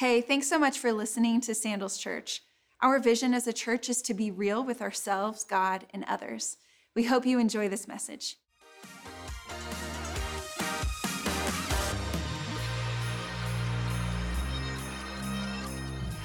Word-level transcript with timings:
Hey, 0.00 0.22
thanks 0.22 0.48
so 0.48 0.58
much 0.58 0.78
for 0.78 0.94
listening 0.94 1.42
to 1.42 1.54
Sandals 1.54 1.98
Church. 1.98 2.40
Our 2.80 2.98
vision 3.00 3.34
as 3.34 3.46
a 3.46 3.52
church 3.52 3.90
is 3.90 4.00
to 4.00 4.14
be 4.14 4.30
real 4.30 4.64
with 4.64 4.80
ourselves, 4.80 5.44
God, 5.44 5.84
and 5.92 6.06
others. 6.08 6.56
We 6.96 7.04
hope 7.04 7.26
you 7.26 7.38
enjoy 7.38 7.68
this 7.68 7.86
message. 7.86 8.38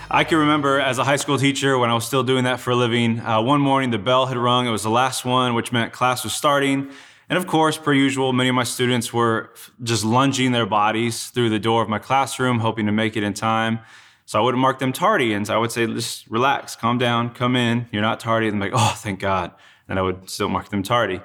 I 0.10 0.24
can 0.24 0.38
remember 0.38 0.80
as 0.80 0.98
a 0.98 1.04
high 1.04 1.18
school 1.18 1.38
teacher 1.38 1.78
when 1.78 1.90
I 1.90 1.96
was 1.96 2.08
still 2.08 2.24
doing 2.24 2.46
that 2.46 2.62
for 2.62 2.72
a 2.72 2.78
living, 2.78 3.20
uh, 3.20 3.42
one 3.42 3.60
morning 3.60 3.90
the 3.90 3.98
bell 3.98 4.28
had 4.28 4.38
rung. 4.38 4.68
It 4.68 4.72
was 4.72 4.84
the 4.84 4.90
last 4.90 5.26
one, 5.26 5.54
which 5.54 5.74
meant 5.74 5.92
class 5.92 6.24
was 6.24 6.32
starting. 6.32 6.92
And 7.30 7.38
of 7.38 7.48
course, 7.48 7.78
per 7.78 7.94
usual, 7.94 8.34
many 8.34 8.50
of 8.50 8.56
my 8.56 8.64
students 8.64 9.12
were 9.12 9.52
just 9.82 10.06
lunging 10.06 10.52
their 10.52 10.66
bodies 10.66 11.30
through 11.30 11.50
the 11.50 11.60
door 11.60 11.82
of 11.82 11.90
my 11.90 12.00
classroom, 12.00 12.60
hoping 12.60 12.86
to 12.86 12.92
make 12.92 13.18
it 13.18 13.24
in 13.24 13.34
time. 13.34 13.80
So 14.26 14.40
I 14.40 14.42
would 14.44 14.56
mark 14.56 14.80
them 14.80 14.92
tardy, 14.92 15.34
and 15.34 15.48
I 15.50 15.58
would 15.58 15.72
say, 15.72 15.86
just 15.88 16.28
relax, 16.28 16.76
calm 16.76 16.98
down, 16.98 17.34
come 17.34 17.56
in, 17.56 17.88
you're 17.92 18.02
not 18.02 18.20
tardy. 18.20 18.48
And 18.48 18.56
I'm 18.56 18.60
like, 18.60 18.80
oh, 18.80 18.94
thank 18.98 19.20
God. 19.20 19.52
And 19.88 20.00
I 20.00 20.02
would 20.02 20.30
still 20.30 20.50
mark 20.50 20.70
them 20.70 20.84
tardy. 20.84 21.22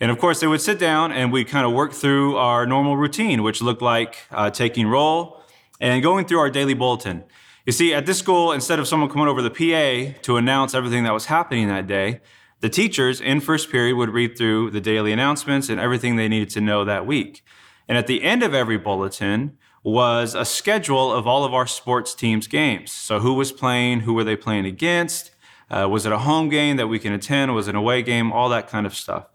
And 0.00 0.10
of 0.10 0.18
course, 0.18 0.40
they 0.40 0.46
would 0.46 0.60
sit 0.60 0.78
down 0.78 1.12
and 1.12 1.30
we'd 1.30 1.48
kind 1.48 1.66
of 1.66 1.72
work 1.72 1.92
through 1.92 2.36
our 2.36 2.66
normal 2.66 2.96
routine, 2.96 3.42
which 3.42 3.60
looked 3.60 3.82
like 3.82 4.16
uh, 4.30 4.50
taking 4.50 4.86
roll 4.86 5.42
and 5.80 6.02
going 6.02 6.26
through 6.26 6.38
our 6.38 6.50
daily 6.50 6.74
bulletin. 6.74 7.24
You 7.66 7.72
see, 7.72 7.92
at 7.92 8.06
this 8.06 8.18
school, 8.18 8.52
instead 8.52 8.78
of 8.78 8.88
someone 8.88 9.10
coming 9.10 9.28
over 9.28 9.42
the 9.42 9.50
PA 9.50 10.18
to 10.22 10.36
announce 10.38 10.74
everything 10.74 11.04
that 11.04 11.12
was 11.12 11.26
happening 11.26 11.68
that 11.68 11.86
day, 11.86 12.20
the 12.60 12.68
teachers 12.68 13.20
in 13.20 13.40
first 13.40 13.70
period 13.70 13.96
would 13.96 14.10
read 14.10 14.36
through 14.36 14.70
the 14.70 14.80
daily 14.80 15.12
announcements 15.12 15.68
and 15.68 15.80
everything 15.80 16.16
they 16.16 16.28
needed 16.28 16.50
to 16.50 16.60
know 16.60 16.84
that 16.84 17.06
week. 17.06 17.42
And 17.88 17.96
at 17.96 18.06
the 18.06 18.22
end 18.22 18.42
of 18.42 18.54
every 18.54 18.76
bulletin 18.76 19.56
was 19.82 20.34
a 20.34 20.44
schedule 20.44 21.12
of 21.12 21.26
all 21.26 21.44
of 21.44 21.54
our 21.54 21.66
sports 21.66 22.14
teams' 22.14 22.46
games. 22.46 22.92
So 22.92 23.20
who 23.20 23.34
was 23.34 23.50
playing, 23.50 24.00
who 24.00 24.12
were 24.12 24.24
they 24.24 24.36
playing 24.36 24.66
against, 24.66 25.30
uh, 25.70 25.88
was 25.88 26.04
it 26.04 26.12
a 26.12 26.18
home 26.18 26.48
game 26.48 26.76
that 26.76 26.88
we 26.88 26.98
can 26.98 27.12
attend, 27.12 27.54
was 27.54 27.66
it 27.66 27.70
an 27.70 27.76
away 27.76 28.02
game, 28.02 28.30
all 28.30 28.48
that 28.50 28.68
kind 28.68 28.86
of 28.86 28.94
stuff. 28.94 29.26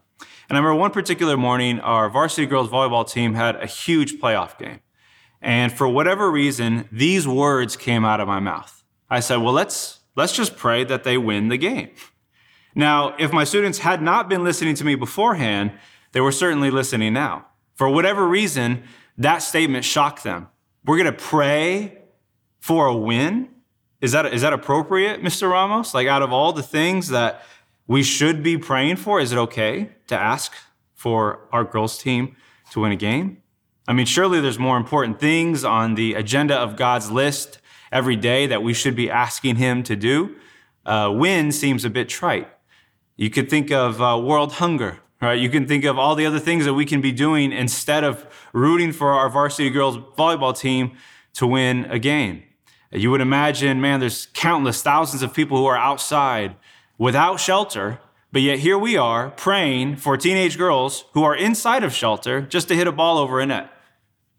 And 0.48 0.58
I 0.58 0.62
remember 0.62 0.80
one 0.80 0.92
particular 0.92 1.36
morning, 1.36 1.80
our 1.80 2.10
varsity 2.10 2.46
girls 2.46 2.70
volleyball 2.70 3.10
team 3.10 3.34
had 3.34 3.56
a 3.56 3.66
huge 3.66 4.20
playoff 4.20 4.58
game. 4.60 4.82
And 5.42 5.72
for 5.72 5.88
whatever 5.88 6.30
reason, 6.32 6.88
these 6.92 7.28
words 7.28 7.76
came 7.76 8.06
out 8.06 8.20
of 8.20 8.28
my 8.28 8.40
mouth. 8.40 8.84
I 9.10 9.20
said, 9.20 9.38
well, 9.38 9.54
let's, 9.54 10.02
let's 10.16 10.34
just 10.34 10.56
pray 10.56 10.84
that 10.84 11.04
they 11.04 11.18
win 11.18 11.50
the 11.50 11.58
game. 11.58 11.90
Now, 12.76 13.16
if 13.18 13.32
my 13.32 13.46
students 13.46 13.80
had 13.80 14.02
not 14.02 14.30
been 14.30 14.44
listening 14.44 14.76
to 14.76 14.84
me 14.84 14.96
beforehand, 14.96 15.72
they 16.12 16.22
were 16.22 16.32
certainly 16.32 16.70
listening 16.70 17.14
now. 17.14 17.48
For 17.74 17.90
whatever 17.90 18.28
reason, 18.28 18.84
that 19.18 19.40
statement 19.40 19.86
shocked 19.86 20.24
them. 20.24 20.48
We're 20.86 20.98
going 20.98 21.12
to 21.12 21.24
pray 21.24 22.00
for 22.60 22.88
a 22.88 22.96
win? 22.96 23.50
Is 24.02 24.12
that, 24.12 24.34
is 24.34 24.42
that 24.42 24.52
appropriate, 24.52 25.22
Mr. 25.22 25.52
Ramos? 25.52 25.94
Like, 25.94 26.08
out 26.08 26.22
of 26.22 26.34
all 26.34 26.52
the 26.52 26.64
things 26.64 27.10
that 27.10 27.44
we 27.86 28.02
should 28.02 28.42
be 28.42 28.58
praying 28.58 28.96
for, 28.96 29.20
is 29.20 29.32
it 29.32 29.38
okay 29.38 29.92
to 30.08 30.18
ask 30.18 30.52
for 30.96 31.48
our 31.52 31.64
girls' 31.64 31.98
team 31.98 32.36
to 32.72 32.80
win 32.80 32.92
a 32.92 32.96
game? 32.96 33.44
I 33.88 33.94
mean, 33.94 34.08
surely 34.08 34.42
there's 34.42 34.58
more 34.58 34.78
important 34.78 35.20
things 35.20 35.64
on 35.64 35.94
the 35.94 36.16
agenda 36.16 36.56
of 36.56 36.76
God's 36.76 37.12
list 37.12 37.60
every 37.92 38.16
day 38.16 38.48
that 38.48 38.64
we 38.64 38.74
should 38.74 38.96
be 38.96 39.12
asking 39.12 39.58
Him 39.58 39.84
to 39.84 39.96
do. 39.96 40.36
Uh, 40.86 41.12
win 41.14 41.52
seems 41.52 41.86
a 41.86 41.90
bit 41.90 42.10
trite. 42.10 42.50
You 43.16 43.30
could 43.30 43.50
think 43.50 43.72
of 43.72 44.02
uh, 44.02 44.20
world 44.22 44.54
hunger, 44.54 45.00
right? 45.22 45.40
You 45.40 45.50
can 45.50 45.68
think 45.68 45.86
of 45.86 45.98
all 45.98 46.16
the 46.16 46.26
other 46.26 46.40
things 46.40 46.66
that 46.66 46.74
we 46.74 46.86
can 46.86 47.02
be 47.02 47.12
doing 47.12 47.52
instead 47.52 48.04
of 48.04 48.26
rooting 48.54 48.92
for 48.92 49.12
our 49.12 49.30
varsity 49.30 49.70
girls 49.70 49.98
volleyball 50.18 50.58
team 50.58 50.98
to 51.34 51.48
win 51.48 51.86
a 51.86 52.00
game. 52.00 52.44
You 52.92 53.12
would 53.12 53.22
imagine, 53.22 53.82
man, 53.82 54.00
there's 54.00 54.28
countless 54.34 54.82
thousands 54.82 55.22
of 55.22 55.34
people 55.34 55.58
who 55.58 55.66
are 55.66 55.78
outside 55.78 56.56
without 56.98 57.40
shelter 57.40 58.00
but 58.36 58.42
yet 58.42 58.60
here 58.60 58.78
we 58.78 58.98
are 58.98 59.30
praying 59.30 59.96
for 59.96 60.18
teenage 60.18 60.58
girls 60.58 61.06
who 61.14 61.24
are 61.24 61.34
inside 61.34 61.86
of 61.86 61.94
shelter 61.94 62.42
just 62.42 62.68
to 62.68 62.76
hit 62.76 62.86
a 62.86 62.92
ball 62.92 63.18
over 63.18 63.40
a 63.40 63.46
net. 63.46 63.72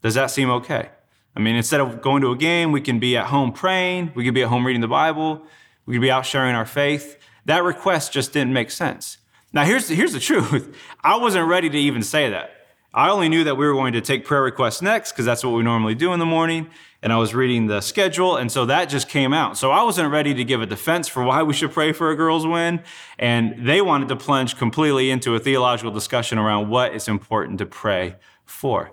Does 0.03 0.12
that 0.12 0.31
seem 0.31 0.50
okay? 0.50 0.91
I 1.34 1.41
mean, 1.41 1.56
instead 1.56 1.81
of 1.81 2.03
going 2.03 2.20
to 2.20 2.31
a 2.31 2.37
game, 2.37 2.72
we 2.72 2.82
can 2.82 2.98
be 2.98 3.16
at 3.16 3.28
home 3.28 3.53
praying, 3.53 4.12
we 4.14 4.22
could 4.22 4.34
be 4.34 4.43
at 4.43 4.48
home 4.48 4.66
reading 4.66 4.82
the 4.82 4.87
Bible, 4.87 5.47
we 5.87 5.94
could 5.94 6.03
be 6.03 6.10
out 6.10 6.26
sharing 6.26 6.54
our 6.54 6.66
faith. 6.66 7.16
That 7.46 7.64
request 7.64 8.12
just 8.12 8.32
didn't 8.32 8.52
make 8.52 8.70
sense. 8.70 9.18
Now, 9.52 9.64
here's, 9.64 9.88
here's 9.88 10.12
the 10.12 10.20
truth 10.30 10.76
I 11.02 11.16
wasn't 11.16 11.48
ready 11.48 11.70
to 11.70 11.78
even 11.78 12.02
say 12.02 12.30
that. 12.30 12.52
I 12.92 13.10
only 13.10 13.28
knew 13.28 13.44
that 13.44 13.56
we 13.56 13.66
were 13.66 13.74
going 13.74 13.92
to 13.92 14.00
take 14.00 14.24
prayer 14.24 14.42
requests 14.42 14.80
next 14.80 15.12
because 15.12 15.26
that's 15.26 15.44
what 15.44 15.50
we 15.50 15.62
normally 15.62 15.94
do 15.94 16.12
in 16.14 16.18
the 16.18 16.26
morning. 16.26 16.70
And 17.02 17.12
I 17.12 17.18
was 17.18 17.34
reading 17.34 17.66
the 17.66 17.82
schedule, 17.82 18.36
and 18.36 18.50
so 18.50 18.64
that 18.66 18.86
just 18.86 19.06
came 19.08 19.34
out. 19.34 19.58
So 19.58 19.70
I 19.70 19.82
wasn't 19.82 20.10
ready 20.10 20.32
to 20.32 20.44
give 20.44 20.62
a 20.62 20.66
defense 20.66 21.06
for 21.06 21.22
why 21.22 21.42
we 21.42 21.52
should 21.52 21.72
pray 21.72 21.92
for 21.92 22.10
a 22.10 22.16
girls' 22.16 22.46
win. 22.46 22.82
And 23.18 23.66
they 23.66 23.82
wanted 23.82 24.08
to 24.08 24.16
plunge 24.16 24.56
completely 24.56 25.10
into 25.10 25.34
a 25.34 25.38
theological 25.38 25.92
discussion 25.92 26.38
around 26.38 26.70
what 26.70 26.94
is 26.94 27.06
important 27.06 27.58
to 27.58 27.66
pray 27.66 28.16
for. 28.46 28.92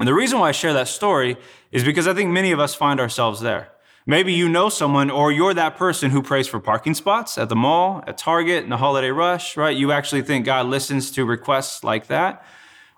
And 0.00 0.08
the 0.08 0.14
reason 0.14 0.38
why 0.38 0.48
I 0.48 0.52
share 0.52 0.72
that 0.72 0.88
story 0.88 1.36
is 1.70 1.84
because 1.84 2.08
I 2.08 2.14
think 2.14 2.30
many 2.30 2.52
of 2.52 2.58
us 2.58 2.74
find 2.74 2.98
ourselves 2.98 3.40
there. 3.40 3.70
Maybe 4.08 4.32
you 4.32 4.48
know 4.48 4.68
someone 4.68 5.10
or 5.10 5.32
you're 5.32 5.52
that 5.54 5.76
person 5.76 6.12
who 6.12 6.22
prays 6.22 6.46
for 6.46 6.60
parking 6.60 6.94
spots 6.94 7.36
at 7.36 7.48
the 7.48 7.56
mall, 7.56 8.04
at 8.06 8.16
Target, 8.16 8.62
in 8.62 8.70
the 8.70 8.76
holiday 8.76 9.10
rush, 9.10 9.56
right? 9.56 9.76
You 9.76 9.90
actually 9.90 10.22
think 10.22 10.46
God 10.46 10.66
listens 10.66 11.10
to 11.12 11.24
requests 11.24 11.82
like 11.82 12.06
that. 12.06 12.44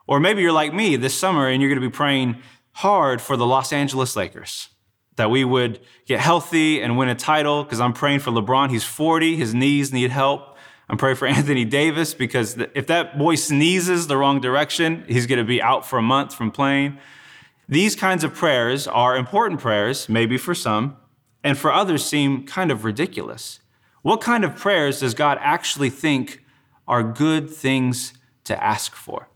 Or 0.07 0.21
maybe 0.21 0.43
you're 0.43 0.53
like 0.53 0.75
me 0.75 0.97
this 0.97 1.19
summer 1.19 1.49
and 1.49 1.63
you're 1.63 1.71
going 1.71 1.81
to 1.81 1.89
be 1.89 1.95
praying 1.95 2.43
hard 2.73 3.23
for 3.23 3.39
the 3.39 3.47
Los 3.47 3.73
Angeles 3.73 4.17
Lakers 4.17 4.69
that 5.17 5.31
we 5.31 5.45
would 5.45 5.81
get 6.07 6.21
healthy 6.21 6.83
and 6.83 6.99
win 6.99 7.09
a 7.09 7.15
title 7.15 7.65
because 7.65 7.81
I'm 7.81 7.95
praying 7.95 8.21
for 8.21 8.31
LeBron. 8.31 8.71
He's 8.71 8.85
40, 8.85 9.37
his 9.37 9.55
knees 9.55 9.93
need 9.93 10.11
help. 10.11 10.57
I'm 10.91 10.99
praying 10.99 11.17
for 11.17 11.27
Anthony 11.39 11.65
Davis 11.65 12.13
because 12.13 12.59
if 12.75 12.87
that 12.89 13.19
boy 13.19 13.35
sneezes 13.35 14.09
the 14.09 14.19
wrong 14.19 14.43
direction, 14.43 15.05
he's 15.09 15.27
going 15.27 15.39
to 15.39 15.45
be 15.45 15.63
out 15.63 15.87
for 15.87 15.99
a 15.99 16.03
month 16.03 16.35
from 16.35 16.51
playing. 16.51 16.99
These 17.69 17.97
kinds 17.97 18.25
of 18.25 18.35
prayers 18.35 18.89
are 18.89 19.17
important 19.17 19.61
prayers, 19.61 20.09
maybe 20.09 20.39
for 20.39 20.55
some, 20.55 20.97
and 21.45 21.59
for 21.59 21.73
others 21.73 22.05
seem 22.05 22.47
kind 22.47 22.71
of 22.71 22.85
ridiculous. 22.85 23.61
What 24.03 24.23
kind 24.23 24.45
of 24.45 24.57
prayers 24.57 25.01
does 25.01 25.13
God 25.13 25.39
actually 25.41 25.91
think 25.91 26.43
are 26.87 27.03
good 27.03 27.51
things 27.51 28.15
to 28.45 28.63
ask 28.63 28.95
for? 28.95 29.29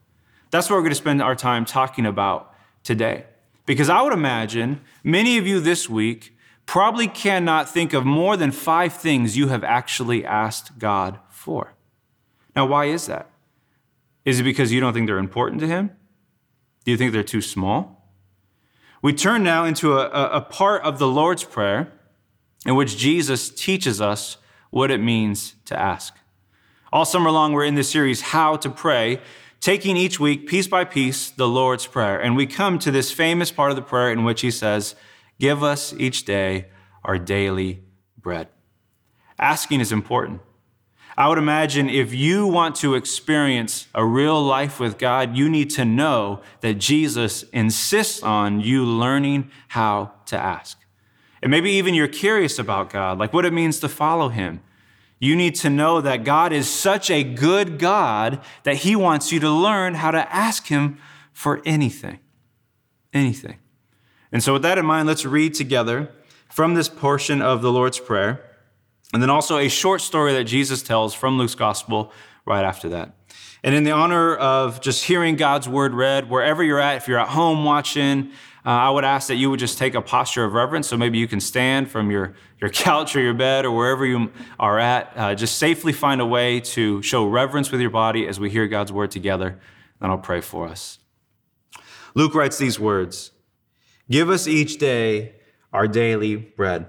That's 0.50 0.70
what 0.70 0.76
we're 0.76 0.82
going 0.82 0.92
to 0.92 0.96
spend 0.96 1.20
our 1.20 1.34
time 1.34 1.66
talking 1.66 2.06
about 2.06 2.54
today. 2.82 3.26
Because 3.66 3.90
I 3.90 4.00
would 4.00 4.12
imagine 4.14 4.80
many 5.04 5.36
of 5.36 5.46
you 5.46 5.60
this 5.60 5.90
week 5.90 6.36
probably 6.64 7.08
cannot 7.08 7.68
think 7.68 7.92
of 7.92 8.04
more 8.06 8.36
than 8.36 8.50
five 8.50 8.94
things 8.94 9.36
you 9.36 9.48
have 9.48 9.62
actually 9.62 10.24
asked 10.24 10.78
God 10.78 11.18
for. 11.28 11.74
Now, 12.56 12.66
why 12.66 12.86
is 12.86 13.06
that? 13.06 13.30
Is 14.24 14.40
it 14.40 14.44
because 14.44 14.72
you 14.72 14.80
don't 14.80 14.92
think 14.92 15.06
they're 15.06 15.18
important 15.18 15.60
to 15.60 15.66
Him? 15.66 15.90
Do 16.84 16.90
you 16.90 16.96
think 16.96 17.12
they're 17.12 17.22
too 17.22 17.42
small? 17.42 18.01
We 19.02 19.12
turn 19.12 19.42
now 19.42 19.64
into 19.64 19.98
a, 19.98 20.08
a, 20.08 20.40
part 20.40 20.82
of 20.82 21.00
the 21.00 21.08
Lord's 21.08 21.42
Prayer 21.42 21.92
in 22.64 22.76
which 22.76 22.96
Jesus 22.96 23.50
teaches 23.50 24.00
us 24.00 24.36
what 24.70 24.92
it 24.92 25.00
means 25.00 25.56
to 25.64 25.78
ask. 25.78 26.14
All 26.92 27.04
summer 27.04 27.32
long, 27.32 27.52
we're 27.52 27.64
in 27.64 27.74
this 27.74 27.90
series, 27.90 28.20
How 28.20 28.54
to 28.56 28.70
Pray, 28.70 29.20
taking 29.60 29.96
each 29.96 30.20
week, 30.20 30.46
piece 30.46 30.68
by 30.68 30.84
piece, 30.84 31.30
the 31.30 31.48
Lord's 31.48 31.84
Prayer. 31.84 32.16
And 32.16 32.36
we 32.36 32.46
come 32.46 32.78
to 32.78 32.92
this 32.92 33.10
famous 33.10 33.50
part 33.50 33.70
of 33.70 33.76
the 33.76 33.82
prayer 33.82 34.12
in 34.12 34.22
which 34.22 34.42
He 34.42 34.52
says, 34.52 34.94
Give 35.40 35.64
us 35.64 35.92
each 35.98 36.24
day 36.24 36.66
our 37.04 37.18
daily 37.18 37.82
bread. 38.16 38.46
Asking 39.36 39.80
is 39.80 39.90
important. 39.90 40.42
I 41.16 41.28
would 41.28 41.38
imagine 41.38 41.90
if 41.90 42.14
you 42.14 42.46
want 42.46 42.76
to 42.76 42.94
experience 42.94 43.86
a 43.94 44.04
real 44.04 44.42
life 44.42 44.80
with 44.80 44.96
God, 44.96 45.36
you 45.36 45.48
need 45.48 45.68
to 45.70 45.84
know 45.84 46.40
that 46.60 46.74
Jesus 46.74 47.42
insists 47.44 48.22
on 48.22 48.60
you 48.60 48.84
learning 48.84 49.50
how 49.68 50.12
to 50.26 50.38
ask. 50.38 50.78
And 51.42 51.50
maybe 51.50 51.72
even 51.72 51.94
you're 51.94 52.08
curious 52.08 52.58
about 52.58 52.88
God, 52.90 53.18
like 53.18 53.32
what 53.32 53.44
it 53.44 53.52
means 53.52 53.80
to 53.80 53.88
follow 53.88 54.30
Him. 54.30 54.60
You 55.18 55.36
need 55.36 55.54
to 55.56 55.70
know 55.70 56.00
that 56.00 56.24
God 56.24 56.52
is 56.52 56.68
such 56.68 57.10
a 57.10 57.22
good 57.22 57.78
God 57.78 58.40
that 58.62 58.76
He 58.76 58.96
wants 58.96 59.32
you 59.32 59.40
to 59.40 59.50
learn 59.50 59.94
how 59.94 60.12
to 60.12 60.34
ask 60.34 60.66
Him 60.66 60.98
for 61.32 61.60
anything. 61.66 62.20
Anything. 63.12 63.58
And 64.32 64.42
so, 64.42 64.54
with 64.54 64.62
that 64.62 64.78
in 64.78 64.86
mind, 64.86 65.06
let's 65.06 65.26
read 65.26 65.52
together 65.52 66.10
from 66.48 66.74
this 66.74 66.88
portion 66.88 67.42
of 67.42 67.60
the 67.60 67.70
Lord's 67.70 67.98
Prayer. 67.98 68.51
And 69.12 69.22
then 69.22 69.30
also 69.30 69.58
a 69.58 69.68
short 69.68 70.00
story 70.00 70.32
that 70.34 70.44
Jesus 70.44 70.82
tells 70.82 71.14
from 71.14 71.38
Luke's 71.38 71.54
gospel 71.54 72.12
right 72.46 72.64
after 72.64 72.88
that. 72.90 73.14
And 73.62 73.74
in 73.74 73.84
the 73.84 73.92
honor 73.92 74.34
of 74.34 74.80
just 74.80 75.04
hearing 75.04 75.36
God's 75.36 75.68
word 75.68 75.94
read, 75.94 76.28
wherever 76.28 76.64
you're 76.64 76.80
at, 76.80 76.96
if 76.96 77.06
you're 77.06 77.18
at 77.18 77.28
home 77.28 77.64
watching, 77.64 78.32
uh, 78.64 78.70
I 78.70 78.90
would 78.90 79.04
ask 79.04 79.28
that 79.28 79.36
you 79.36 79.50
would 79.50 79.60
just 79.60 79.78
take 79.78 79.94
a 79.94 80.02
posture 80.02 80.44
of 80.44 80.52
reverence. 80.52 80.88
So 80.88 80.96
maybe 80.96 81.18
you 81.18 81.28
can 81.28 81.40
stand 81.40 81.90
from 81.90 82.10
your, 82.10 82.34
your 82.60 82.70
couch 82.70 83.14
or 83.14 83.20
your 83.20 83.34
bed 83.34 83.64
or 83.64 83.70
wherever 83.72 84.04
you 84.06 84.32
are 84.58 84.78
at. 84.78 85.12
Uh, 85.14 85.34
just 85.34 85.58
safely 85.58 85.92
find 85.92 86.20
a 86.20 86.26
way 86.26 86.60
to 86.60 87.02
show 87.02 87.26
reverence 87.26 87.70
with 87.70 87.80
your 87.80 87.90
body 87.90 88.26
as 88.26 88.40
we 88.40 88.50
hear 88.50 88.66
God's 88.66 88.92
word 88.92 89.10
together. 89.10 89.60
Then 90.00 90.10
I'll 90.10 90.18
pray 90.18 90.40
for 90.40 90.68
us. 90.68 90.98
Luke 92.14 92.34
writes 92.34 92.58
these 92.58 92.78
words 92.78 93.30
Give 94.10 94.28
us 94.28 94.46
each 94.46 94.78
day 94.78 95.36
our 95.72 95.86
daily 95.86 96.36
bread. 96.36 96.88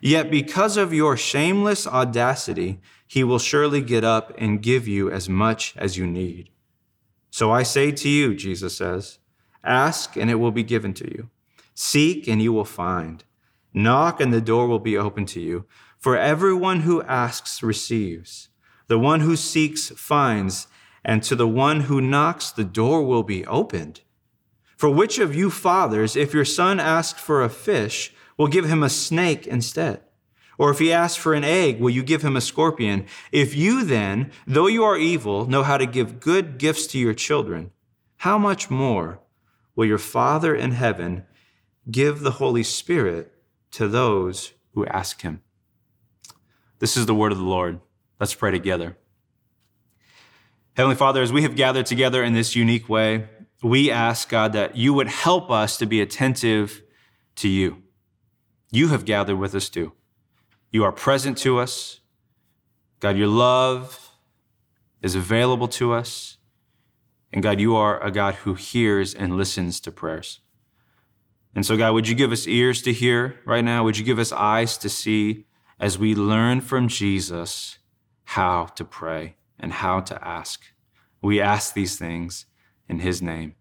yet 0.00 0.30
because 0.30 0.76
of 0.76 0.92
your 0.92 1.16
shameless 1.16 1.86
audacity, 1.86 2.80
he 3.06 3.22
will 3.22 3.38
surely 3.38 3.80
get 3.80 4.04
up 4.04 4.32
and 4.38 4.62
give 4.62 4.88
you 4.88 5.10
as 5.10 5.28
much 5.28 5.74
as 5.76 5.96
you 5.96 6.06
need. 6.06 6.50
So 7.30 7.52
I 7.52 7.62
say 7.62 7.92
to 7.92 8.08
you, 8.08 8.34
Jesus 8.34 8.76
says, 8.76 9.18
ask 9.62 10.16
and 10.16 10.30
it 10.30 10.36
will 10.36 10.52
be 10.52 10.62
given 10.62 10.94
to 10.94 11.04
you. 11.04 11.30
Seek 11.74 12.26
and 12.26 12.40
you 12.40 12.52
will 12.52 12.64
find. 12.64 13.24
Knock 13.74 14.20
and 14.20 14.32
the 14.32 14.40
door 14.40 14.66
will 14.66 14.78
be 14.78 14.96
open 14.96 15.26
to 15.26 15.40
you. 15.40 15.66
For 15.98 16.16
everyone 16.16 16.80
who 16.80 17.02
asks 17.02 17.62
receives. 17.62 18.48
The 18.88 18.98
one 18.98 19.20
who 19.20 19.36
seeks 19.36 19.90
finds. 19.90 20.68
And 21.04 21.22
to 21.24 21.36
the 21.36 21.48
one 21.48 21.82
who 21.82 22.00
knocks, 22.00 22.50
the 22.50 22.64
door 22.64 23.02
will 23.02 23.22
be 23.22 23.46
opened. 23.46 24.00
For 24.76 24.88
which 24.88 25.18
of 25.18 25.34
you 25.34 25.50
fathers, 25.50 26.16
if 26.16 26.34
your 26.34 26.44
son 26.44 26.80
asks 26.80 27.20
for 27.20 27.42
a 27.42 27.48
fish, 27.48 28.14
will 28.36 28.48
give 28.48 28.66
him 28.66 28.82
a 28.82 28.90
snake 28.90 29.46
instead? 29.46 30.00
Or 30.58 30.70
if 30.70 30.78
he 30.78 30.92
asks 30.92 31.16
for 31.16 31.34
an 31.34 31.44
egg, 31.44 31.80
will 31.80 31.90
you 31.90 32.02
give 32.02 32.22
him 32.22 32.36
a 32.36 32.40
scorpion? 32.40 33.06
If 33.30 33.54
you 33.54 33.84
then, 33.84 34.30
though 34.46 34.66
you 34.66 34.84
are 34.84 34.96
evil, 34.96 35.46
know 35.46 35.62
how 35.62 35.76
to 35.76 35.86
give 35.86 36.20
good 36.20 36.58
gifts 36.58 36.86
to 36.88 36.98
your 36.98 37.14
children, 37.14 37.72
how 38.18 38.38
much 38.38 38.70
more 38.70 39.20
will 39.74 39.86
your 39.86 39.98
Father 39.98 40.54
in 40.54 40.72
heaven 40.72 41.24
give 41.90 42.20
the 42.20 42.32
Holy 42.32 42.62
Spirit 42.62 43.32
to 43.72 43.86
those 43.86 44.52
who 44.72 44.86
ask 44.86 45.20
him? 45.20 45.42
This 46.78 46.96
is 46.96 47.06
the 47.06 47.14
word 47.14 47.32
of 47.32 47.38
the 47.38 47.44
Lord. 47.44 47.80
Let's 48.18 48.34
pray 48.34 48.50
together. 48.50 48.96
Heavenly 50.74 50.96
Father, 50.96 51.22
as 51.22 51.32
we 51.32 51.42
have 51.42 51.56
gathered 51.56 51.86
together 51.86 52.22
in 52.22 52.32
this 52.32 52.56
unique 52.56 52.88
way, 52.88 53.28
we 53.62 53.90
ask, 53.90 54.28
God, 54.28 54.52
that 54.52 54.76
you 54.76 54.92
would 54.94 55.08
help 55.08 55.50
us 55.50 55.78
to 55.78 55.86
be 55.86 56.00
attentive 56.00 56.82
to 57.36 57.48
you. 57.48 57.82
You 58.70 58.88
have 58.88 59.04
gathered 59.04 59.36
with 59.36 59.54
us 59.54 59.68
too. 59.68 59.92
You 60.70 60.84
are 60.84 60.92
present 60.92 61.38
to 61.38 61.58
us. 61.58 62.00
God, 63.00 63.16
your 63.16 63.28
love 63.28 64.10
is 65.02 65.14
available 65.14 65.68
to 65.68 65.92
us. 65.92 66.38
And 67.32 67.42
God, 67.42 67.60
you 67.60 67.76
are 67.76 68.02
a 68.02 68.10
God 68.10 68.36
who 68.36 68.54
hears 68.54 69.14
and 69.14 69.36
listens 69.36 69.80
to 69.80 69.92
prayers. 69.92 70.40
And 71.54 71.64
so, 71.64 71.76
God, 71.76 71.94
would 71.94 72.08
you 72.08 72.14
give 72.14 72.32
us 72.32 72.46
ears 72.46 72.82
to 72.82 72.92
hear 72.92 73.40
right 73.44 73.64
now? 73.64 73.84
Would 73.84 73.98
you 73.98 74.04
give 74.04 74.18
us 74.18 74.32
eyes 74.32 74.76
to 74.78 74.88
see 74.88 75.46
as 75.80 75.98
we 75.98 76.14
learn 76.14 76.60
from 76.60 76.88
Jesus 76.88 77.78
how 78.24 78.66
to 78.66 78.84
pray 78.84 79.36
and 79.58 79.72
how 79.72 80.00
to 80.00 80.26
ask? 80.26 80.62
We 81.22 81.40
ask 81.40 81.72
these 81.72 81.98
things 81.98 82.46
in 82.88 83.00
his 83.00 83.22
name. 83.22 83.54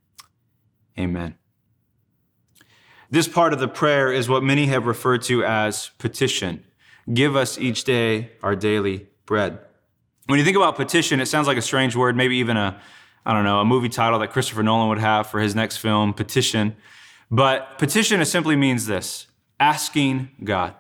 Amen. 1.00 1.36
This 3.10 3.28
part 3.28 3.54
of 3.54 3.60
the 3.60 3.68
prayer 3.68 4.12
is 4.12 4.28
what 4.28 4.44
many 4.44 4.66
have 4.68 4.86
referred 4.86 5.22
to 5.24 5.44
as 5.44 5.92
petition. 5.98 6.63
Give 7.13 7.36
us 7.36 7.57
each 7.57 7.84
day 7.84 8.31
our 8.42 8.56
daily 8.56 9.07
bread. 9.25 9.60
When 10.28 10.40
you 10.40 10.46
think 10.46 10.57
about 10.57 10.75
petition, 10.75 11.19
it 11.19 11.28
sounds 11.28 11.48
like 11.48 11.57
a 11.57 11.62
strange 11.62 11.96
word, 11.96 12.16
maybe 12.16 12.38
even 12.38 12.57
a, 12.57 12.81
I 13.25 13.34
don't 13.34 13.44
know, 13.44 13.60
a 13.60 13.66
movie 13.66 13.90
title 13.90 14.19
that 14.19 14.31
Christopher 14.31 14.63
Nolan 14.63 14.90
would 14.90 14.98
have 14.98 15.28
for 15.28 15.40
his 15.40 15.54
next 15.54 15.78
film, 15.78 16.13
Petition. 16.13 16.75
But 17.30 17.78
petition 17.78 18.24
simply 18.25 18.56
means 18.56 18.86
this 18.86 19.28
asking 19.60 20.30
God. 20.44 20.75